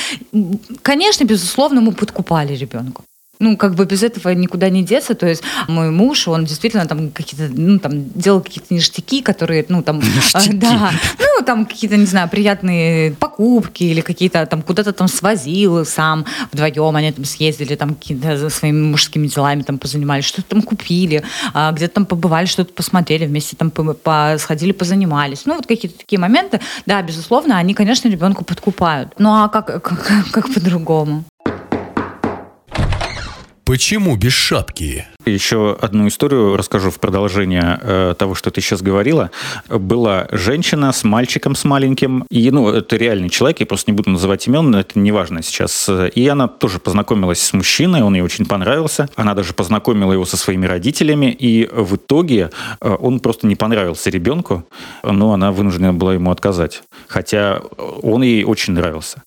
Конечно, 0.82 1.24
безусловно, 1.24 1.82
мы 1.82 1.92
подкупали 1.92 2.56
ребенка. 2.56 3.02
Ну, 3.42 3.56
как 3.56 3.76
бы 3.76 3.86
без 3.86 4.04
этого 4.04 4.30
никуда 4.34 4.70
не 4.70 4.84
деться. 4.84 5.16
То 5.16 5.26
есть 5.26 5.44
мой 5.70 5.92
муж, 5.92 6.28
он 6.28 6.44
действительно 6.44 6.86
там 6.86 7.10
какие-то, 7.10 7.50
ну, 7.56 7.80
там, 7.80 8.10
делал 8.10 8.42
какие-то 8.42 8.74
ништяки, 8.74 9.22
которые, 9.22 9.66
ну, 9.70 9.82
там... 9.82 10.00
Ништяки. 10.16 10.50
э, 10.50 10.54
Да. 10.56 10.92
Ну, 11.18 11.46
там 11.46 11.66
какие-то, 11.66 11.96
не 11.96 12.06
знаю, 12.06 12.28
приятные 12.30 13.14
покупки 13.14 13.84
или 13.84 14.02
какие-то 14.02 14.46
там 14.46 14.62
куда-то 14.62 14.92
там 14.92 15.08
свозил 15.08 15.86
сам 15.86 16.26
вдвоем. 16.52 16.96
Они 16.98 17.14
там 17.14 17.24
съездили, 17.24 17.76
там 17.76 17.96
какие-то 17.96 18.38
за 18.38 18.50
своими 18.50 18.82
мужскими 18.82 19.28
делами 19.28 19.62
там 19.62 19.78
позанимались, 19.78 20.26
что-то 20.26 20.50
там 20.50 20.62
купили, 20.62 21.24
а, 21.54 21.72
где-то 21.72 21.94
там 21.94 22.06
побывали, 22.06 22.46
что-то 22.46 22.74
посмотрели, 22.74 23.26
вместе 23.26 23.56
там 23.56 23.72
сходили, 24.38 24.74
позанимались. 24.74 25.46
Ну, 25.46 25.56
вот 25.56 25.66
какие-то 25.66 25.98
такие 25.98 26.20
моменты. 26.20 26.60
Да, 26.86 27.02
безусловно, 27.02 27.58
они, 27.58 27.74
конечно, 27.74 28.10
ребенку 28.10 28.44
подкупают. 28.44 29.14
Ну, 29.18 29.30
а 29.30 29.48
как, 29.48 29.82
как, 29.82 30.26
как 30.32 30.54
по-другому? 30.54 31.24
Почему 33.70 34.16
без 34.16 34.34
шапки? 34.34 35.06
Еще 35.28 35.78
одну 35.80 36.08
историю 36.08 36.58
расскажу 36.58 36.90
в 36.90 37.00
продолжение 37.00 37.80
э, 37.80 38.16
того, 38.18 38.34
что 38.34 38.50
ты 38.50 38.62
сейчас 38.62 38.82
говорила. 38.82 39.30
Была 39.68 40.28
женщина 40.32 40.92
с 40.92 41.04
мальчиком 41.04 41.54
с 41.54 41.66
маленьким, 41.66 42.26
и, 42.32 42.50
ну, 42.50 42.70
это 42.70 42.96
реальный 42.96 43.30
человек, 43.30 43.60
я 43.60 43.68
просто 43.68 43.92
не 43.92 43.96
буду 43.96 44.10
называть 44.10 44.48
имен, 44.48 44.74
это 44.74 44.98
не 44.98 45.12
важно 45.12 45.44
сейчас. 45.44 45.88
И 46.16 46.28
она 46.28 46.48
тоже 46.48 46.80
познакомилась 46.80 47.42
с 47.44 47.54
мужчиной, 47.54 48.02
он 48.02 48.16
ей 48.16 48.22
очень 48.22 48.48
понравился. 48.48 49.08
Она 49.16 49.36
даже 49.36 49.54
познакомила 49.54 50.14
его 50.14 50.26
со 50.26 50.36
своими 50.36 50.66
родителями, 50.66 51.32
и 51.32 51.70
в 51.72 51.98
итоге 51.98 52.50
э, 52.82 52.90
он 53.00 53.20
просто 53.20 53.46
не 53.46 53.56
понравился 53.56 54.10
ребенку, 54.10 54.66
но 55.04 55.32
она 55.32 55.52
вынуждена 55.52 55.94
была 55.94 56.16
ему 56.16 56.32
отказать. 56.32 56.82
Хотя 57.08 57.62
он 57.78 58.24
ей 58.24 58.46
очень 58.46 58.74
нравился. 58.74 59.22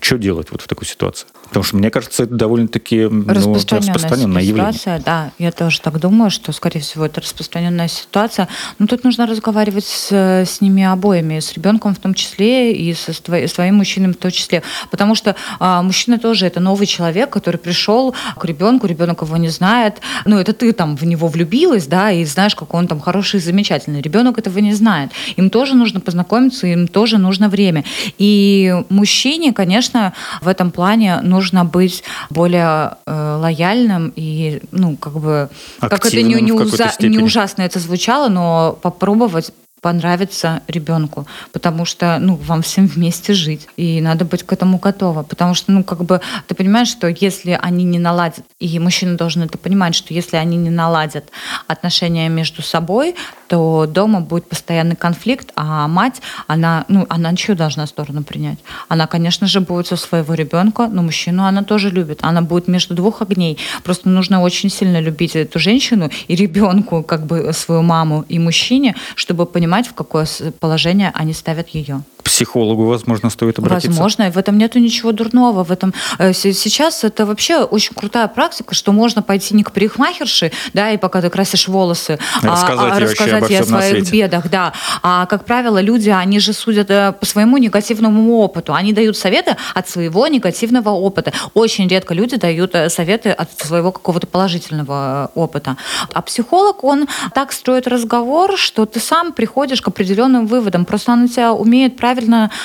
Что 0.00 0.18
делать 0.18 0.48
вот 0.50 0.62
в 0.62 0.66
такой 0.66 0.88
ситуации? 0.88 1.28
Потому 1.54 1.66
что, 1.66 1.76
мне 1.76 1.90
кажется, 1.90 2.24
это 2.24 2.34
довольно-таки 2.34 3.06
ну, 3.08 3.32
распространенная, 3.32 4.42
явление. 4.42 4.72
ситуация, 4.72 4.98
да. 4.98 5.30
Я 5.38 5.52
тоже 5.52 5.80
так 5.80 6.00
думаю, 6.00 6.32
что, 6.32 6.50
скорее 6.50 6.80
всего, 6.80 7.06
это 7.06 7.20
распространенная 7.20 7.86
ситуация. 7.86 8.48
Но 8.80 8.88
тут 8.88 9.04
нужно 9.04 9.24
разговаривать 9.24 9.84
с, 9.84 10.10
с 10.10 10.60
ними 10.60 10.82
обоими, 10.82 11.38
с 11.38 11.52
ребенком 11.52 11.94
в 11.94 12.00
том 12.00 12.12
числе 12.12 12.72
и 12.72 12.92
со 12.92 13.12
с 13.12 13.52
своим 13.52 13.76
мужчиной 13.76 14.14
в 14.14 14.16
том 14.16 14.32
числе. 14.32 14.64
Потому 14.90 15.14
что 15.14 15.36
а, 15.60 15.80
мужчина 15.84 16.18
тоже 16.18 16.44
это 16.44 16.58
новый 16.58 16.88
человек, 16.88 17.30
который 17.30 17.58
пришел 17.58 18.16
к 18.36 18.44
ребенку, 18.44 18.88
ребенок 18.88 19.22
его 19.22 19.36
не 19.36 19.48
знает. 19.48 20.00
Ну, 20.24 20.38
это 20.38 20.54
ты 20.54 20.72
там 20.72 20.96
в 20.96 21.04
него 21.04 21.28
влюбилась, 21.28 21.86
да, 21.86 22.10
и 22.10 22.24
знаешь, 22.24 22.56
как 22.56 22.74
он 22.74 22.88
там 22.88 22.98
хороший 22.98 23.38
и 23.38 23.40
замечательный. 23.40 24.02
Ребенок 24.02 24.38
этого 24.38 24.58
не 24.58 24.72
знает. 24.72 25.12
Им 25.36 25.50
тоже 25.50 25.76
нужно 25.76 26.00
познакомиться, 26.00 26.66
им 26.66 26.88
тоже 26.88 27.18
нужно 27.18 27.48
время. 27.48 27.84
И 28.18 28.74
мужчине, 28.88 29.52
конечно, 29.52 30.14
в 30.40 30.48
этом 30.48 30.72
плане 30.72 31.20
нужно 31.22 31.43
быть 31.64 32.02
более 32.30 32.96
э, 33.06 33.36
лояльным 33.40 34.12
и, 34.16 34.60
ну, 34.70 34.96
как 34.96 35.14
бы, 35.14 35.48
как 35.80 36.06
это 36.06 36.22
не, 36.22 36.34
не, 36.40 36.52
уза, 36.52 36.90
не 37.00 37.18
ужасно 37.18 37.62
это 37.62 37.78
звучало, 37.78 38.28
но 38.28 38.78
попробовать 38.80 39.52
понравится 39.84 40.62
ребенку, 40.66 41.26
потому 41.52 41.84
что, 41.84 42.16
ну, 42.18 42.36
вам 42.36 42.62
всем 42.62 42.86
вместе 42.86 43.34
жить, 43.34 43.68
и 43.76 44.00
надо 44.00 44.24
быть 44.24 44.42
к 44.42 44.50
этому 44.50 44.78
готова, 44.78 45.24
потому 45.24 45.52
что, 45.52 45.72
ну, 45.72 45.84
как 45.84 46.04
бы, 46.04 46.22
ты 46.46 46.54
понимаешь, 46.54 46.88
что 46.88 47.06
если 47.06 47.58
они 47.60 47.84
не 47.84 47.98
наладят, 47.98 48.46
и 48.60 48.78
мужчина 48.78 49.18
должен 49.18 49.42
это 49.42 49.58
понимать, 49.58 49.94
что 49.94 50.14
если 50.14 50.38
они 50.38 50.56
не 50.56 50.70
наладят 50.70 51.24
отношения 51.66 52.30
между 52.30 52.62
собой, 52.62 53.14
то 53.48 53.86
дома 53.86 54.20
будет 54.20 54.48
постоянный 54.48 54.96
конфликт, 54.96 55.52
а 55.54 55.86
мать, 55.86 56.22
она, 56.46 56.86
ну, 56.88 57.04
она 57.10 57.36
чью 57.36 57.54
должна 57.54 57.86
сторону 57.86 58.24
принять? 58.24 58.58
Она, 58.88 59.06
конечно 59.06 59.46
же, 59.46 59.60
будет 59.60 59.86
со 59.86 59.96
своего 59.96 60.32
ребенка, 60.32 60.88
но 60.88 61.02
мужчину 61.02 61.44
она 61.44 61.62
тоже 61.62 61.90
любит. 61.90 62.20
Она 62.22 62.40
будет 62.40 62.68
между 62.68 62.94
двух 62.94 63.20
огней. 63.20 63.58
Просто 63.82 64.08
нужно 64.08 64.40
очень 64.40 64.70
сильно 64.70 64.98
любить 64.98 65.36
эту 65.36 65.58
женщину 65.58 66.10
и 66.26 66.34
ребенку, 66.34 67.02
как 67.02 67.26
бы 67.26 67.52
свою 67.52 67.82
маму 67.82 68.24
и 68.30 68.38
мужчине, 68.38 68.94
чтобы 69.14 69.44
понимать, 69.44 69.73
понимать, 69.74 69.88
в 69.88 69.94
какое 69.94 70.26
положение 70.60 71.10
они 71.14 71.32
ставят 71.32 71.68
ее. 71.70 72.02
Психологу, 72.24 72.86
возможно, 72.86 73.30
стоит 73.30 73.58
обратиться. 73.58 73.90
Возможно, 73.90 74.30
в 74.30 74.38
этом 74.38 74.58
нету 74.58 74.78
ничего 74.78 75.12
дурного. 75.12 75.64
В 75.64 75.70
этом 75.70 75.94
э, 76.18 76.32
сейчас 76.32 77.04
это 77.04 77.26
вообще 77.26 77.62
очень 77.62 77.94
крутая 77.94 78.28
практика, 78.28 78.74
что 78.74 78.92
можно 78.92 79.22
пойти 79.22 79.54
не 79.54 79.62
к 79.62 79.72
парикмахерше, 79.72 80.52
да, 80.72 80.90
и 80.90 80.96
пока 80.96 81.20
ты 81.20 81.30
красишь 81.30 81.68
волосы, 81.68 82.18
рассказать, 82.42 82.92
а, 82.92 82.96
а 82.96 83.00
рассказать 83.00 83.50
ей 83.50 83.60
о 83.60 83.64
своих 83.64 84.10
бедах, 84.10 84.50
да. 84.50 84.72
А 85.02 85.26
как 85.26 85.44
правило, 85.44 85.80
люди, 85.80 86.10
они 86.10 86.40
же 86.40 86.52
судят 86.52 86.90
э, 86.90 87.12
по 87.12 87.26
своему 87.26 87.58
негативному 87.58 88.38
опыту. 88.38 88.74
Они 88.74 88.92
дают 88.92 89.16
советы 89.16 89.56
от 89.74 89.88
своего 89.88 90.26
негативного 90.26 90.90
опыта. 90.90 91.32
Очень 91.54 91.88
редко 91.88 92.14
люди 92.14 92.36
дают 92.36 92.74
э, 92.74 92.88
советы 92.88 93.30
от 93.30 93.58
своего 93.58 93.92
какого-то 93.92 94.26
положительного 94.26 95.30
опыта. 95.34 95.76
А 96.12 96.22
психолог, 96.22 96.84
он 96.84 97.06
так 97.34 97.52
строит 97.52 97.86
разговор, 97.86 98.56
что 98.56 98.86
ты 98.86 99.00
сам 99.00 99.32
приходишь 99.32 99.54
приходишь 99.54 99.82
к 99.82 99.88
определенным 99.88 100.46
выводам. 100.46 100.84
Просто 100.84 101.12
она 101.12 101.28
тебя 101.28 101.52
умеет 101.52 101.96
правильно 101.96 102.13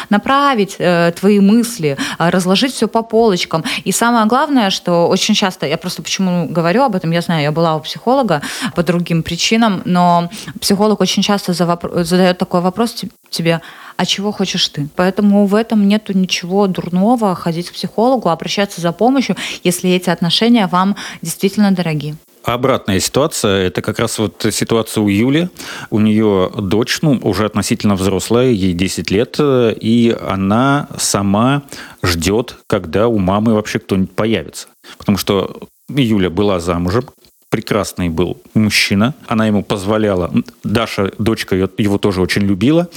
направить 0.10 0.76
э, 0.80 1.12
твои 1.20 1.40
мысли, 1.40 1.98
э, 2.20 2.30
разложить 2.30 2.74
все 2.74 2.88
по 2.88 3.02
полочкам. 3.02 3.64
И 3.84 3.92
самое 3.92 4.26
главное, 4.26 4.70
что 4.70 5.08
очень 5.08 5.36
часто, 5.36 5.66
я 5.66 5.78
просто 5.78 6.02
почему 6.02 6.48
говорю 6.48 6.84
об 6.84 6.96
этом, 6.96 7.12
я 7.12 7.22
знаю, 7.22 7.44
я 7.44 7.52
была 7.52 7.76
у 7.76 7.80
психолога 7.80 8.42
по 8.76 8.84
другим 8.84 9.24
причинам, 9.24 9.82
но 9.86 10.30
психолог 10.60 11.02
очень 11.02 11.24
часто 11.24 11.54
задает 11.54 12.38
такой 12.38 12.62
вопрос 12.62 12.96
тебе, 13.30 13.62
а 13.98 14.06
чего 14.06 14.32
хочешь 14.32 14.68
ты? 14.70 14.88
Поэтому 14.96 15.46
в 15.46 15.56
этом 15.56 15.88
нету 15.88 16.18
ничего 16.18 16.68
дурного 16.68 17.36
ходить 17.36 17.70
к 17.70 17.74
психологу, 17.74 18.30
обращаться 18.30 18.82
за 18.82 18.92
помощью, 18.92 19.36
если 19.64 19.90
эти 19.90 20.10
отношения 20.10 20.68
вам 20.68 20.96
действительно 21.22 21.72
дороги. 21.72 22.16
Обратная 22.44 23.00
ситуация, 23.00 23.68
это 23.68 23.82
как 23.82 24.00
раз 24.00 24.18
вот 24.18 24.46
ситуация 24.52 25.02
у 25.02 25.10
Юли. 25.10 25.50
У 25.90 26.00
нее 26.00 26.52
дочь, 26.58 27.00
ну, 27.02 27.20
уже 27.22 27.46
относительно 27.46 27.96
взрослая, 27.96 28.50
ей 28.50 28.74
10 28.74 29.12
лет, 29.12 29.38
и 29.40 30.18
она 30.28 30.88
сама 30.98 31.64
ждет, 32.02 32.58
когда 32.68 33.08
у 33.08 33.18
мамы 33.20 33.54
вообще 33.54 33.80
кто-нибудь 33.80 34.16
появится. 34.16 34.68
Потому 34.98 35.18
что 35.18 35.68
Юля 35.90 36.30
была 36.30 36.60
замужем, 36.60 37.06
прекрасный 37.50 38.10
был 38.10 38.42
мужчина. 38.54 39.16
Она 39.28 39.48
ему 39.48 39.64
позволяла. 39.64 40.32
Даша, 40.64 41.12
дочка 41.18 41.56
ее, 41.56 41.70
его 41.78 41.98
тоже 41.98 42.22
очень 42.22 42.44
любила. 42.44 42.90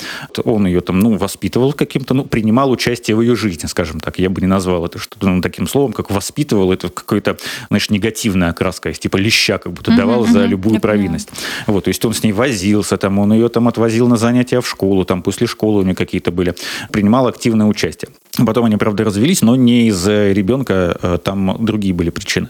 Он 0.45 0.67
ее 0.67 0.83
там, 0.83 1.01
ну, 1.01 1.17
воспитывал 1.17 1.73
каким-то, 1.73 2.13
ну, 2.13 2.25
принимал 2.25 2.71
участие 2.71 3.17
в 3.17 3.23
ее 3.23 3.35
жизни, 3.35 3.67
скажем 3.67 3.99
так. 3.99 4.19
Я 4.19 4.29
бы 4.29 4.41
не 4.41 4.47
назвал 4.47 4.85
это 4.85 4.99
что-то 4.99 5.29
ну, 5.29 5.41
таким 5.41 5.67
словом, 5.67 5.93
как 5.93 6.11
воспитывал. 6.11 6.71
Это 6.71 6.91
какой-то, 6.91 7.39
знаешь, 7.69 7.89
негативная 7.89 8.51
окраска, 8.51 8.91
есть, 8.91 9.03
типа 9.03 9.17
леща 9.17 9.59
как 9.59 9.73
будто 9.73 9.97
давал 9.97 10.25
mm-hmm, 10.25 10.33
за 10.33 10.45
любую 10.45 10.81
провинность. 10.81 11.31
Вот, 11.67 11.85
то 11.85 11.89
есть 11.89 12.05
он 12.05 12.13
с 12.13 12.23
ней 12.23 12.33
возился, 12.33 12.99
там, 12.99 13.19
он 13.19 13.33
ее 13.33 13.49
там 13.49 13.69
отвозил 13.69 14.07
на 14.07 14.17
занятия 14.17 14.61
в 14.61 14.69
школу, 14.69 15.05
там, 15.05 15.23
после 15.23 15.47
школы 15.47 15.81
у 15.81 15.83
нее 15.83 15.95
какие-то 15.95 16.31
были. 16.31 16.55
Принимал 16.91 17.27
активное 17.27 17.67
участие. 17.67 18.11
Потом 18.47 18.65
они, 18.65 18.77
правда, 18.77 19.05
развелись, 19.05 19.43
но 19.43 19.57
не 19.57 19.89
из-за 19.89 20.33
ребенка, 20.33 20.97
э, 21.03 21.19
там 21.23 21.57
другие 21.61 21.93
были 21.93 22.09
причины. 22.09 22.49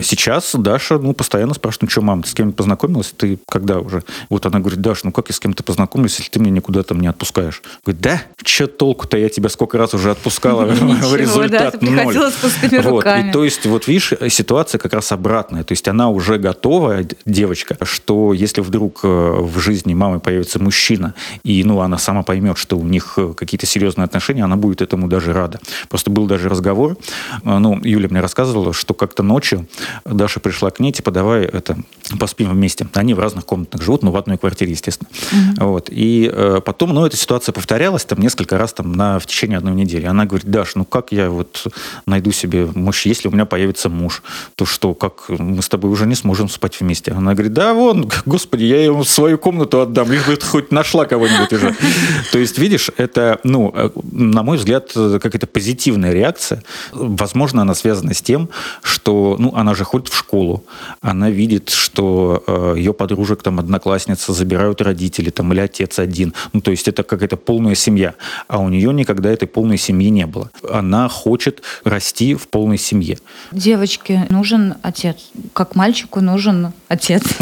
Сейчас 0.00 0.52
Даша, 0.54 0.98
ну, 0.98 1.12
постоянно 1.12 1.54
спрашивает, 1.54 1.82
ну 1.82 1.88
что, 1.90 2.02
мам, 2.02 2.22
ты 2.22 2.30
с 2.30 2.34
кем-то 2.34 2.56
познакомилась? 2.56 3.14
Ты 3.16 3.38
когда 3.48 3.78
уже? 3.78 4.02
Вот 4.30 4.46
она 4.46 4.58
говорит, 4.58 4.80
Даша, 4.80 5.02
ну 5.04 5.12
как 5.12 5.28
я 5.28 5.34
с 5.34 5.38
кем-то 5.38 5.62
познакомилась, 5.62 6.18
если 6.18 6.30
ты 6.30 6.40
меня 6.40 6.50
никуда 6.50 6.82
там 6.82 7.00
не 7.00 7.06
отпускаешь? 7.06 7.62
Говорит, 7.84 8.02
да, 8.02 8.22
что 8.44 8.66
толку-то, 8.66 9.16
я 9.16 9.28
тебя 9.28 9.48
сколько 9.48 9.78
раз 9.78 9.94
уже 9.94 10.10
отпускала, 10.10 10.64
в 10.66 11.14
результат 11.14 11.80
ноль. 11.82 12.18
Вот, 12.82 13.06
и 13.06 13.30
то 13.30 13.44
есть, 13.44 13.64
вот 13.66 13.86
видишь, 13.86 14.12
ситуация 14.28 14.80
как 14.80 14.92
раз 14.92 15.12
обратная. 15.12 15.62
То 15.62 15.72
есть 15.72 15.86
она 15.86 16.10
уже 16.10 16.38
готова, 16.38 17.02
девочка, 17.24 17.76
что 17.82 18.32
если 18.32 18.60
вдруг 18.60 19.00
э, 19.04 19.06
в 19.06 19.58
жизни 19.60 19.94
мамы 19.94 20.18
появится 20.18 20.58
мужчина, 20.58 21.14
и 21.44 21.62
ну 21.62 21.80
она 21.80 21.98
сама 21.98 22.24
поймет, 22.24 22.58
что 22.58 22.76
у 22.76 22.84
них 22.84 23.14
э, 23.18 23.34
какие-то 23.34 23.66
серьезные 23.66 24.04
отношения, 24.04 24.42
она 24.42 24.56
будет 24.56 24.82
этому 24.82 25.11
даже 25.12 25.32
рада. 25.32 25.60
Просто 25.88 26.10
был 26.10 26.26
даже 26.26 26.48
разговор, 26.48 26.96
э, 27.44 27.58
ну, 27.58 27.78
Юля 27.84 28.08
мне 28.08 28.20
рассказывала, 28.20 28.72
что 28.72 28.94
как-то 28.94 29.22
ночью 29.22 29.66
Даша 30.04 30.40
пришла 30.40 30.70
к 30.70 30.80
ней, 30.80 30.92
типа, 30.92 31.10
давай 31.10 31.44
это, 31.44 31.76
поспим 32.18 32.50
вместе. 32.50 32.86
Они 32.94 33.14
в 33.14 33.18
разных 33.18 33.44
комнатах 33.44 33.82
живут, 33.82 34.02
но 34.02 34.10
в 34.10 34.16
одной 34.16 34.38
квартире, 34.38 34.72
естественно. 34.72 35.08
Mm-hmm. 35.10 35.64
Вот. 35.64 35.88
И 35.90 36.30
э, 36.32 36.60
потом, 36.64 36.94
ну, 36.94 37.04
эта 37.06 37.16
ситуация 37.16 37.52
повторялась 37.52 38.04
там 38.04 38.20
несколько 38.20 38.58
раз 38.58 38.72
там 38.72 38.92
на, 38.92 39.18
в 39.18 39.26
течение 39.26 39.58
одной 39.58 39.74
недели. 39.74 40.06
Она 40.06 40.24
говорит, 40.24 40.50
Даш, 40.50 40.74
ну 40.74 40.84
как 40.84 41.12
я 41.12 41.30
вот 41.30 41.66
найду 42.06 42.32
себе 42.32 42.68
муж, 42.74 43.06
если 43.06 43.28
у 43.28 43.30
меня 43.30 43.44
появится 43.44 43.88
муж, 43.88 44.22
то 44.54 44.64
что, 44.64 44.94
как 44.94 45.28
мы 45.28 45.62
с 45.62 45.68
тобой 45.68 45.90
уже 45.90 46.06
не 46.06 46.14
сможем 46.14 46.48
спать 46.48 46.80
вместе? 46.80 47.12
Она 47.12 47.34
говорит, 47.34 47.52
да, 47.52 47.74
вон, 47.74 48.10
господи, 48.26 48.64
я 48.64 48.84
ему 48.84 49.04
свою 49.04 49.38
комнату 49.38 49.80
отдам, 49.80 50.10
лишь 50.10 50.26
бы 50.26 50.36
ты 50.36 50.46
хоть 50.46 50.72
нашла 50.72 51.04
кого-нибудь 51.04 51.52
уже. 51.52 51.76
То 52.32 52.38
есть, 52.38 52.58
видишь, 52.58 52.90
это, 52.96 53.38
ну, 53.44 53.72
э, 53.74 53.90
на 54.10 54.42
мой 54.42 54.56
взгляд, 54.56 54.92
какая-то 55.18 55.46
позитивная 55.46 56.12
реакция. 56.12 56.62
Возможно, 56.92 57.62
она 57.62 57.74
связана 57.74 58.14
с 58.14 58.22
тем, 58.22 58.48
что, 58.82 59.36
ну, 59.38 59.54
она 59.54 59.74
же 59.74 59.84
ходит 59.84 60.08
в 60.08 60.16
школу, 60.16 60.64
она 61.00 61.30
видит, 61.30 61.70
что 61.70 62.42
э, 62.46 62.74
ее 62.76 62.92
подружек, 62.92 63.42
там, 63.42 63.58
одноклассница 63.58 64.32
забирают 64.32 64.80
родители, 64.80 65.30
там, 65.30 65.52
или 65.52 65.60
отец 65.60 65.98
один. 65.98 66.34
Ну, 66.52 66.60
то 66.60 66.70
есть 66.70 66.88
это 66.88 67.02
какая-то 67.02 67.36
полная 67.36 67.74
семья. 67.74 68.14
А 68.48 68.58
у 68.58 68.68
нее 68.68 68.92
никогда 68.92 69.30
этой 69.30 69.48
полной 69.48 69.78
семьи 69.78 70.10
не 70.10 70.26
было. 70.26 70.50
Она 70.68 71.08
хочет 71.08 71.62
расти 71.84 72.34
в 72.34 72.48
полной 72.48 72.78
семье. 72.78 73.18
Девочке 73.50 74.26
нужен 74.30 74.74
отец. 74.82 75.16
Как 75.52 75.74
мальчику 75.74 76.20
нужен 76.20 76.72
отец. 76.88 77.22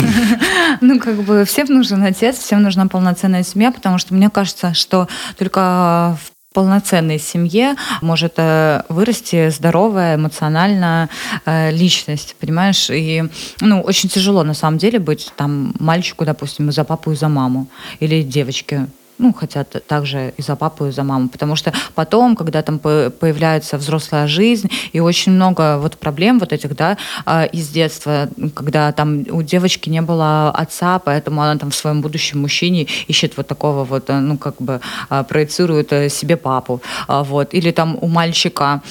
Ну, 0.80 1.00
как 1.00 1.16
бы 1.22 1.44
всем 1.44 1.66
нужен 1.68 2.02
отец, 2.02 2.38
всем 2.38 2.62
нужна 2.62 2.86
полноценная 2.86 3.42
семья, 3.42 3.72
потому 3.72 3.98
что 3.98 4.14
мне 4.14 4.30
кажется, 4.30 4.72
что 4.72 5.08
только 5.36 6.16
в 6.22 6.39
полноценной 6.52 7.20
семье 7.20 7.76
может 8.02 8.34
э, 8.36 8.82
вырасти 8.88 9.50
здоровая, 9.50 10.16
эмоционально 10.16 11.08
э, 11.46 11.70
личность, 11.70 12.34
понимаешь? 12.40 12.90
И, 12.90 13.24
ну, 13.60 13.80
очень 13.82 14.08
тяжело, 14.08 14.42
на 14.42 14.54
самом 14.54 14.78
деле, 14.78 14.98
быть 14.98 15.32
там 15.36 15.72
мальчику, 15.78 16.24
допустим, 16.24 16.72
за 16.72 16.82
папу 16.82 17.12
и 17.12 17.14
за 17.14 17.28
маму, 17.28 17.68
или 18.00 18.22
девочке 18.22 18.88
ну, 19.20 19.32
хотят 19.32 19.86
также 19.86 20.32
и 20.36 20.42
за 20.42 20.56
папу, 20.56 20.86
и 20.86 20.90
за 20.90 21.02
маму. 21.02 21.28
Потому 21.28 21.56
что 21.56 21.72
потом, 21.94 22.36
когда 22.36 22.62
там 22.62 22.78
появляется 22.78 23.76
взрослая 23.76 24.26
жизнь, 24.26 24.70
и 24.92 25.00
очень 25.00 25.32
много 25.32 25.78
вот 25.78 25.98
проблем 25.98 26.38
вот 26.38 26.52
этих, 26.52 26.74
да, 26.74 26.96
а, 27.26 27.44
из 27.44 27.68
детства, 27.68 28.28
когда 28.54 28.92
там 28.92 29.24
у 29.30 29.42
девочки 29.42 29.90
не 29.90 30.02
было 30.02 30.50
отца, 30.50 30.98
поэтому 30.98 31.42
она 31.42 31.58
там 31.58 31.70
в 31.70 31.74
своем 31.74 32.00
будущем 32.00 32.40
мужчине 32.40 32.86
ищет 33.08 33.36
вот 33.36 33.46
такого 33.46 33.84
вот, 33.84 34.08
ну, 34.08 34.38
как 34.38 34.56
бы 34.58 34.80
а, 35.08 35.22
проецирует 35.22 35.92
э, 35.92 36.08
себе 36.08 36.36
папу. 36.36 36.80
А, 37.06 37.22
вот. 37.22 37.54
Или 37.54 37.70
там 37.70 37.98
у 38.00 38.08
мальчика 38.08 38.82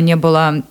не 0.00 0.16
было 0.16 0.62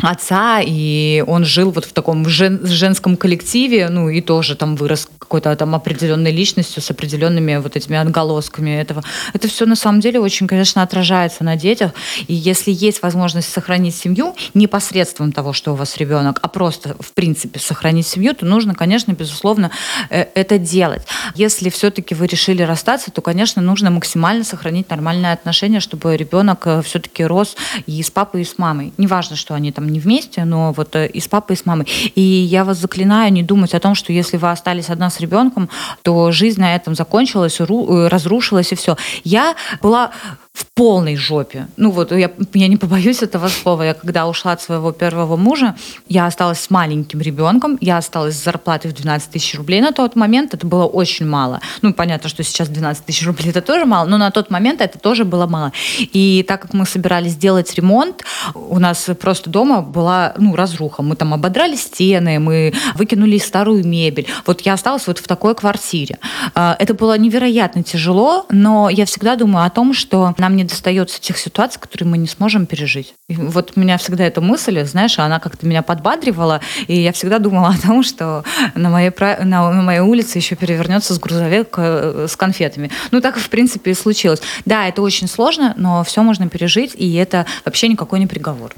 отца, 0.00 0.60
и 0.64 1.24
он 1.26 1.44
жил 1.44 1.70
вот 1.70 1.84
в 1.84 1.92
таком 1.92 2.28
жен, 2.28 2.60
женском 2.64 3.16
коллективе, 3.16 3.88
ну 3.88 4.08
и 4.08 4.20
тоже 4.20 4.54
там 4.56 4.76
вырос 4.76 5.08
какой-то 5.18 5.54
там 5.56 5.74
определенной 5.74 6.30
личностью 6.30 6.82
с 6.82 6.90
определенными 6.90 7.56
вот 7.56 7.76
этими 7.76 7.98
отголосками 7.98 8.70
этого. 8.70 9.02
Это 9.34 9.48
все 9.48 9.66
на 9.66 9.76
самом 9.76 10.00
деле 10.00 10.20
очень, 10.20 10.46
конечно, 10.46 10.82
отражается 10.82 11.44
на 11.44 11.56
детях. 11.56 11.92
И 12.28 12.34
если 12.34 12.70
есть 12.72 13.02
возможность 13.02 13.52
сохранить 13.52 13.94
семью 13.94 14.34
не 14.54 14.66
посредством 14.66 15.32
того, 15.32 15.52
что 15.52 15.72
у 15.72 15.74
вас 15.74 15.96
ребенок, 15.96 16.38
а 16.42 16.48
просто, 16.48 16.96
в 17.00 17.12
принципе, 17.12 17.58
сохранить 17.58 18.06
семью, 18.06 18.34
то 18.34 18.46
нужно, 18.46 18.74
конечно, 18.74 19.12
безусловно, 19.12 19.70
э, 20.10 20.26
это 20.34 20.58
делать. 20.58 21.06
Если 21.34 21.68
все-таки 21.68 22.14
вы 22.14 22.26
решили 22.26 22.62
расстаться, 22.62 23.10
то, 23.10 23.20
конечно, 23.20 23.60
нужно 23.60 23.90
максимально 23.90 24.44
сохранить 24.44 24.88
нормальные 24.88 25.32
отношения, 25.32 25.80
чтобы 25.80 26.16
ребенок 26.16 26.66
э, 26.66 26.82
все-таки 26.82 27.24
рос 27.24 27.56
и 27.86 28.02
с 28.02 28.10
папой, 28.10 28.42
и 28.42 28.44
с 28.44 28.56
мамой. 28.56 28.92
Неважно, 28.96 29.36
что 29.36 29.54
они 29.54 29.72
там 29.72 29.87
не 29.88 30.00
вместе, 30.00 30.44
но 30.44 30.72
вот 30.72 30.94
э, 30.96 31.06
и 31.06 31.20
с 31.20 31.28
папой, 31.28 31.56
и 31.56 31.58
с 31.58 31.66
мамой. 31.66 31.86
И 32.14 32.20
я 32.20 32.64
вас 32.64 32.78
заклинаю 32.78 33.32
не 33.32 33.42
думать 33.42 33.74
о 33.74 33.80
том, 33.80 33.94
что 33.94 34.12
если 34.12 34.36
вы 34.36 34.50
остались 34.50 34.90
одна 34.90 35.10
с 35.10 35.20
ребенком, 35.20 35.68
то 36.02 36.30
жизнь 36.32 36.60
на 36.60 36.74
этом 36.74 36.94
закончилась, 36.94 37.60
э, 37.60 38.08
разрушилась 38.08 38.72
и 38.72 38.74
все. 38.74 38.96
Я 39.24 39.54
была 39.82 40.10
в 40.58 40.66
полной 40.74 41.14
жопе. 41.14 41.68
Ну 41.76 41.92
вот, 41.92 42.10
я, 42.10 42.32
я 42.52 42.66
не 42.66 42.76
побоюсь 42.76 43.22
этого 43.22 43.46
слова. 43.46 43.84
Я 43.84 43.94
когда 43.94 44.26
ушла 44.26 44.52
от 44.52 44.60
своего 44.60 44.90
первого 44.90 45.36
мужа, 45.36 45.76
я 46.08 46.26
осталась 46.26 46.58
с 46.58 46.68
маленьким 46.68 47.20
ребенком, 47.20 47.78
я 47.80 47.98
осталась 47.98 48.34
с 48.34 48.42
зарплатой 48.42 48.90
в 48.90 48.94
12 48.94 49.30
тысяч 49.30 49.54
рублей 49.54 49.80
на 49.80 49.92
тот 49.92 50.16
момент. 50.16 50.54
Это 50.54 50.66
было 50.66 50.84
очень 50.84 51.26
мало. 51.26 51.60
Ну, 51.82 51.92
понятно, 51.92 52.28
что 52.28 52.42
сейчас 52.42 52.68
12 52.68 53.04
тысяч 53.04 53.24
рублей 53.24 53.50
это 53.50 53.62
тоже 53.62 53.84
мало, 53.84 54.06
но 54.06 54.18
на 54.18 54.32
тот 54.32 54.50
момент 54.50 54.80
это 54.80 54.98
тоже 54.98 55.24
было 55.24 55.46
мало. 55.46 55.72
И 56.00 56.44
так 56.48 56.62
как 56.62 56.74
мы 56.74 56.86
собирались 56.86 57.32
сделать 57.32 57.72
ремонт, 57.74 58.24
у 58.54 58.80
нас 58.80 59.08
просто 59.20 59.50
дома 59.50 59.80
была, 59.80 60.34
ну, 60.38 60.56
разруха. 60.56 61.02
Мы 61.04 61.14
там 61.14 61.34
ободрали 61.34 61.76
стены, 61.76 62.40
мы 62.40 62.72
выкинули 62.96 63.38
старую 63.38 63.86
мебель. 63.86 64.26
Вот 64.44 64.62
я 64.62 64.72
осталась 64.72 65.06
вот 65.06 65.18
в 65.18 65.28
такой 65.28 65.54
квартире. 65.54 66.18
А, 66.54 66.74
это 66.80 66.94
было 66.94 67.16
невероятно 67.16 67.84
тяжело, 67.84 68.46
но 68.50 68.88
я 68.88 69.06
всегда 69.06 69.36
думаю 69.36 69.64
о 69.64 69.70
том, 69.70 69.94
что 69.94 70.34
нам 70.48 70.56
не 70.56 70.64
достается 70.64 71.20
тех 71.20 71.36
ситуаций, 71.36 71.78
которые 71.78 72.08
мы 72.08 72.16
не 72.16 72.26
сможем 72.26 72.64
пережить. 72.64 73.12
И 73.28 73.34
вот 73.34 73.72
у 73.76 73.80
меня 73.80 73.98
всегда 73.98 74.24
эта 74.24 74.40
мысль, 74.40 74.82
знаешь, 74.84 75.18
она 75.18 75.40
как-то 75.40 75.66
меня 75.66 75.82
подбадривала, 75.82 76.62
и 76.86 76.98
я 76.98 77.12
всегда 77.12 77.38
думала 77.38 77.68
о 77.78 77.86
том, 77.86 78.02
что 78.02 78.44
на 78.74 78.88
моей, 78.88 79.12
на, 79.20 79.70
на 79.70 79.82
моей 79.82 80.00
улице 80.00 80.38
еще 80.38 80.56
перевернется 80.56 81.12
с 81.12 81.18
грузовик 81.18 81.74
э, 81.76 82.26
с 82.30 82.34
конфетами. 82.36 82.90
Ну, 83.10 83.20
так, 83.20 83.36
в 83.36 83.50
принципе, 83.50 83.90
и 83.90 83.94
случилось. 83.94 84.40
Да, 84.64 84.88
это 84.88 85.02
очень 85.02 85.28
сложно, 85.28 85.74
но 85.76 86.02
все 86.02 86.22
можно 86.22 86.48
пережить, 86.48 86.94
и 86.96 87.14
это 87.16 87.44
вообще 87.66 87.88
никакой 87.88 88.18
не 88.18 88.26
приговор. 88.26 88.72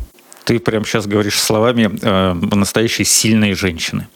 Ты 0.51 0.59
прямо 0.59 0.85
сейчас 0.85 1.07
говоришь 1.07 1.39
словами 1.39 1.89
э, 2.03 2.33
настоящей 2.33 3.05
сильной 3.05 3.55
женщины. 3.55 4.09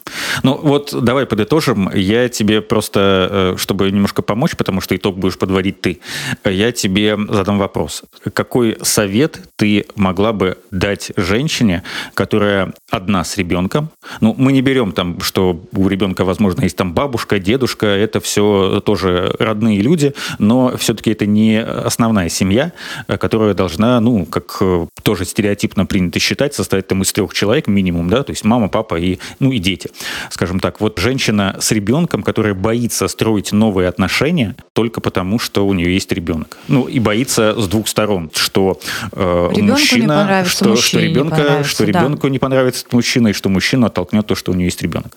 Ну 0.42 0.58
вот 0.60 0.92
давай 0.92 1.26
подытожим. 1.26 1.88
Я 1.94 2.28
тебе 2.28 2.60
просто, 2.60 3.28
э, 3.30 3.56
чтобы 3.56 3.88
немножко 3.88 4.20
помочь, 4.20 4.56
потому 4.56 4.80
что 4.80 4.96
итог 4.96 5.16
будешь 5.16 5.38
подводить 5.38 5.80
ты, 5.80 6.00
я 6.44 6.72
тебе 6.72 7.16
задам 7.28 7.58
вопрос. 7.58 8.02
Какой 8.32 8.76
совет 8.82 9.42
ты 9.54 9.86
могла 9.94 10.32
бы 10.32 10.58
дать 10.72 11.12
женщине, 11.16 11.84
которая 12.14 12.74
одна 12.90 13.22
с 13.22 13.36
ребенком? 13.36 13.90
Ну, 14.20 14.34
мы 14.36 14.50
не 14.50 14.60
берем 14.60 14.90
там, 14.90 15.20
что 15.20 15.62
у 15.72 15.86
ребенка, 15.86 16.24
возможно, 16.24 16.62
есть 16.62 16.76
там 16.76 16.94
бабушка, 16.94 17.38
дедушка, 17.38 17.86
это 17.86 18.18
все 18.18 18.82
тоже 18.84 19.32
родные 19.38 19.80
люди, 19.80 20.14
но 20.40 20.76
все-таки 20.78 21.12
это 21.12 21.26
не 21.26 21.62
основная 21.62 22.28
семья, 22.28 22.72
которая 23.06 23.54
должна, 23.54 24.00
ну, 24.00 24.26
как 24.26 24.56
э, 24.62 24.86
тоже 25.04 25.24
стереотипно 25.26 25.86
принято 25.86 26.18
считать, 26.24 26.54
состоять 26.54 26.88
там 26.88 27.02
из 27.02 27.12
трех 27.12 27.32
человек 27.34 27.66
минимум, 27.66 28.10
да, 28.10 28.22
то 28.22 28.32
есть 28.32 28.44
мама, 28.44 28.68
папа 28.68 28.96
и, 28.98 29.18
ну, 29.38 29.52
и 29.52 29.58
дети 29.58 29.90
скажем 30.30 30.60
так, 30.60 30.80
вот 30.80 30.98
женщина 30.98 31.56
с 31.60 31.70
ребенком, 31.72 32.22
которая 32.22 32.54
боится 32.54 33.08
строить 33.08 33.52
новые 33.52 33.88
отношения 33.88 34.56
только 34.72 35.00
потому, 35.00 35.38
что 35.38 35.66
у 35.66 35.72
нее 35.72 35.94
есть 35.94 36.12
ребенок. 36.12 36.58
Ну, 36.68 36.84
и 36.84 36.98
боится 36.98 37.54
с 37.60 37.68
двух 37.68 37.88
сторон, 37.88 38.30
что 38.34 38.80
э, 39.12 39.50
мужчина, 39.60 40.42
не 40.42 40.48
что, 40.48 40.76
что 40.76 41.00
ребенка, 41.00 41.64
что 41.64 41.84
ребенку 41.84 42.22
да. 42.26 42.28
не 42.28 42.38
понравится 42.38 42.80
этот 42.80 42.92
мужчина, 42.92 43.28
и 43.28 43.32
что 43.32 43.48
мужчина 43.48 43.86
оттолкнет 43.86 44.26
то, 44.26 44.34
что 44.34 44.52
у 44.52 44.54
нее 44.54 44.66
есть 44.66 44.82
ребенок. 44.82 45.16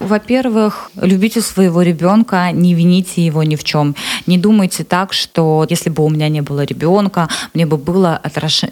Во-первых, 0.00 0.90
любите 1.00 1.40
своего 1.40 1.82
ребенка, 1.82 2.50
не 2.52 2.74
вините 2.74 3.24
его 3.24 3.42
ни 3.42 3.56
в 3.56 3.64
чем. 3.64 3.94
Не 4.26 4.38
думайте 4.38 4.84
так, 4.84 5.12
что 5.12 5.66
если 5.68 5.90
бы 5.90 6.04
у 6.04 6.08
меня 6.08 6.28
не 6.28 6.40
было 6.40 6.64
ребенка, 6.64 7.28
мне 7.54 7.66
бы 7.66 7.76
было 7.76 8.20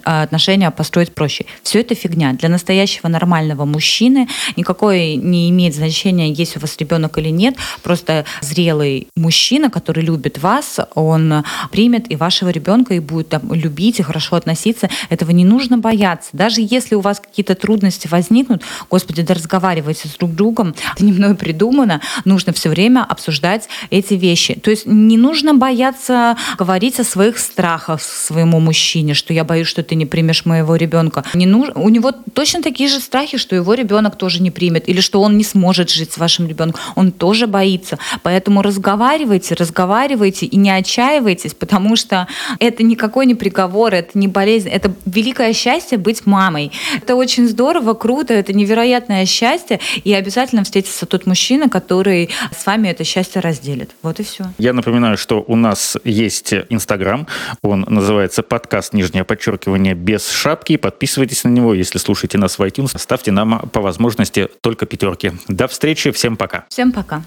отношения 0.03 0.71
построить 0.71 1.13
проще. 1.13 1.45
Все 1.65 1.79
это 1.79 1.95
фигня. 1.95 2.33
Для 2.33 2.47
настоящего 2.47 3.07
нормального 3.07 3.65
мужчины 3.65 4.29
никакой 4.55 5.15
не 5.15 5.49
имеет 5.49 5.73
значения, 5.73 6.31
есть 6.31 6.55
у 6.57 6.59
вас 6.59 6.77
ребенок 6.77 7.17
или 7.17 7.29
нет. 7.29 7.55
Просто 7.81 8.23
зрелый 8.41 9.07
мужчина, 9.15 9.71
который 9.71 10.03
любит 10.03 10.37
вас, 10.37 10.79
он 10.93 11.43
примет 11.71 12.11
и 12.11 12.15
вашего 12.15 12.49
ребенка, 12.49 12.93
и 12.93 12.99
будет 12.99 13.29
там, 13.29 13.51
любить, 13.51 13.99
и 13.99 14.03
хорошо 14.03 14.35
относиться. 14.35 14.91
Этого 15.09 15.31
не 15.31 15.43
нужно 15.43 15.79
бояться. 15.79 16.29
Даже 16.33 16.57
если 16.61 16.93
у 16.93 16.99
вас 16.99 17.19
какие-то 17.19 17.55
трудности 17.55 18.07
возникнут, 18.07 18.61
господи, 18.91 19.23
да 19.23 19.33
разговаривайте 19.33 20.07
с 20.07 20.11
друг 20.17 20.35
другом, 20.35 20.75
это 20.93 21.03
не 21.03 21.13
мной 21.13 21.33
придумано, 21.33 21.99
нужно 22.25 22.53
все 22.53 22.69
время 22.69 23.03
обсуждать 23.03 23.69
эти 23.89 24.13
вещи. 24.13 24.53
То 24.53 24.69
есть 24.69 24.85
не 24.85 25.17
нужно 25.17 25.55
бояться 25.55 26.37
говорить 26.59 26.99
о 26.99 27.03
своих 27.03 27.39
страхах 27.39 28.03
своему 28.03 28.59
мужчине, 28.59 29.15
что 29.15 29.33
я 29.33 29.43
боюсь, 29.43 29.67
что 29.67 29.81
ты 29.81 29.95
не 29.95 30.05
примешь 30.05 30.45
моего 30.45 30.75
ребенка. 30.75 31.23
Не 31.33 31.54
у 31.55 31.89
него 31.89 32.11
точно 32.11 32.61
такие 32.61 32.89
же 32.89 32.99
страхи, 32.99 33.37
что 33.37 33.55
его 33.55 33.73
ребенок 33.73 34.17
тоже 34.17 34.41
не 34.41 34.51
примет, 34.51 34.89
или 34.89 35.01
что 35.01 35.21
он 35.21 35.37
не 35.37 35.43
сможет 35.43 35.89
жить 35.89 36.11
с 36.11 36.17
вашим 36.17 36.47
ребенком. 36.47 36.81
Он 36.95 37.11
тоже 37.11 37.47
боится. 37.47 37.97
Поэтому 38.23 38.61
разговаривайте, 38.61 39.55
разговаривайте 39.55 40.45
и 40.45 40.55
не 40.57 40.71
отчаивайтесь, 40.71 41.53
потому 41.53 41.95
что 41.95 42.27
это 42.59 42.83
никакой 42.83 43.25
не 43.25 43.35
приговор, 43.35 43.93
это 43.93 44.17
не 44.17 44.27
болезнь, 44.27 44.69
это 44.69 44.93
великое 45.05 45.53
счастье 45.53 45.97
быть 45.97 46.25
мамой. 46.25 46.71
Это 46.97 47.15
очень 47.15 47.47
здорово, 47.47 47.93
круто, 47.93 48.33
это 48.33 48.53
невероятное 48.53 49.25
счастье, 49.25 49.79
и 50.03 50.13
обязательно 50.13 50.63
встретится 50.63 51.05
тот 51.05 51.25
мужчина, 51.25 51.69
который 51.69 52.29
с 52.57 52.65
вами 52.65 52.89
это 52.89 53.03
счастье 53.03 53.41
разделит. 53.41 53.91
Вот 54.01 54.19
и 54.19 54.23
все. 54.23 54.45
Я 54.57 54.73
напоминаю, 54.73 55.17
что 55.17 55.43
у 55.47 55.55
нас 55.55 55.97
есть 56.03 56.53
Инстаграм, 56.69 57.27
он 57.61 57.85
называется 57.87 58.43
подкаст 58.43 58.93
нижнее 58.93 59.23
подчеркивание 59.23 59.93
без 59.93 60.29
шапки. 60.29 60.77
Подписывайтесь 60.77 61.44
на 61.45 61.49
него, 61.49 61.73
если 61.73 61.97
слушаете 61.97 62.37
нас 62.37 62.59
в 62.59 62.61
iTunes, 62.61 62.97
ставьте 62.97 63.31
нам 63.31 63.69
по 63.71 63.81
возможности 63.81 64.49
только 64.61 64.85
пятерки. 64.85 65.31
До 65.47 65.67
встречи, 65.67 66.11
всем 66.11 66.35
пока. 66.35 66.65
Всем 66.69 66.91
пока. 66.91 67.23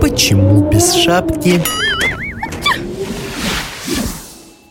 Почему 0.00 0.68
без 0.70 0.94
шапки? 0.94 1.62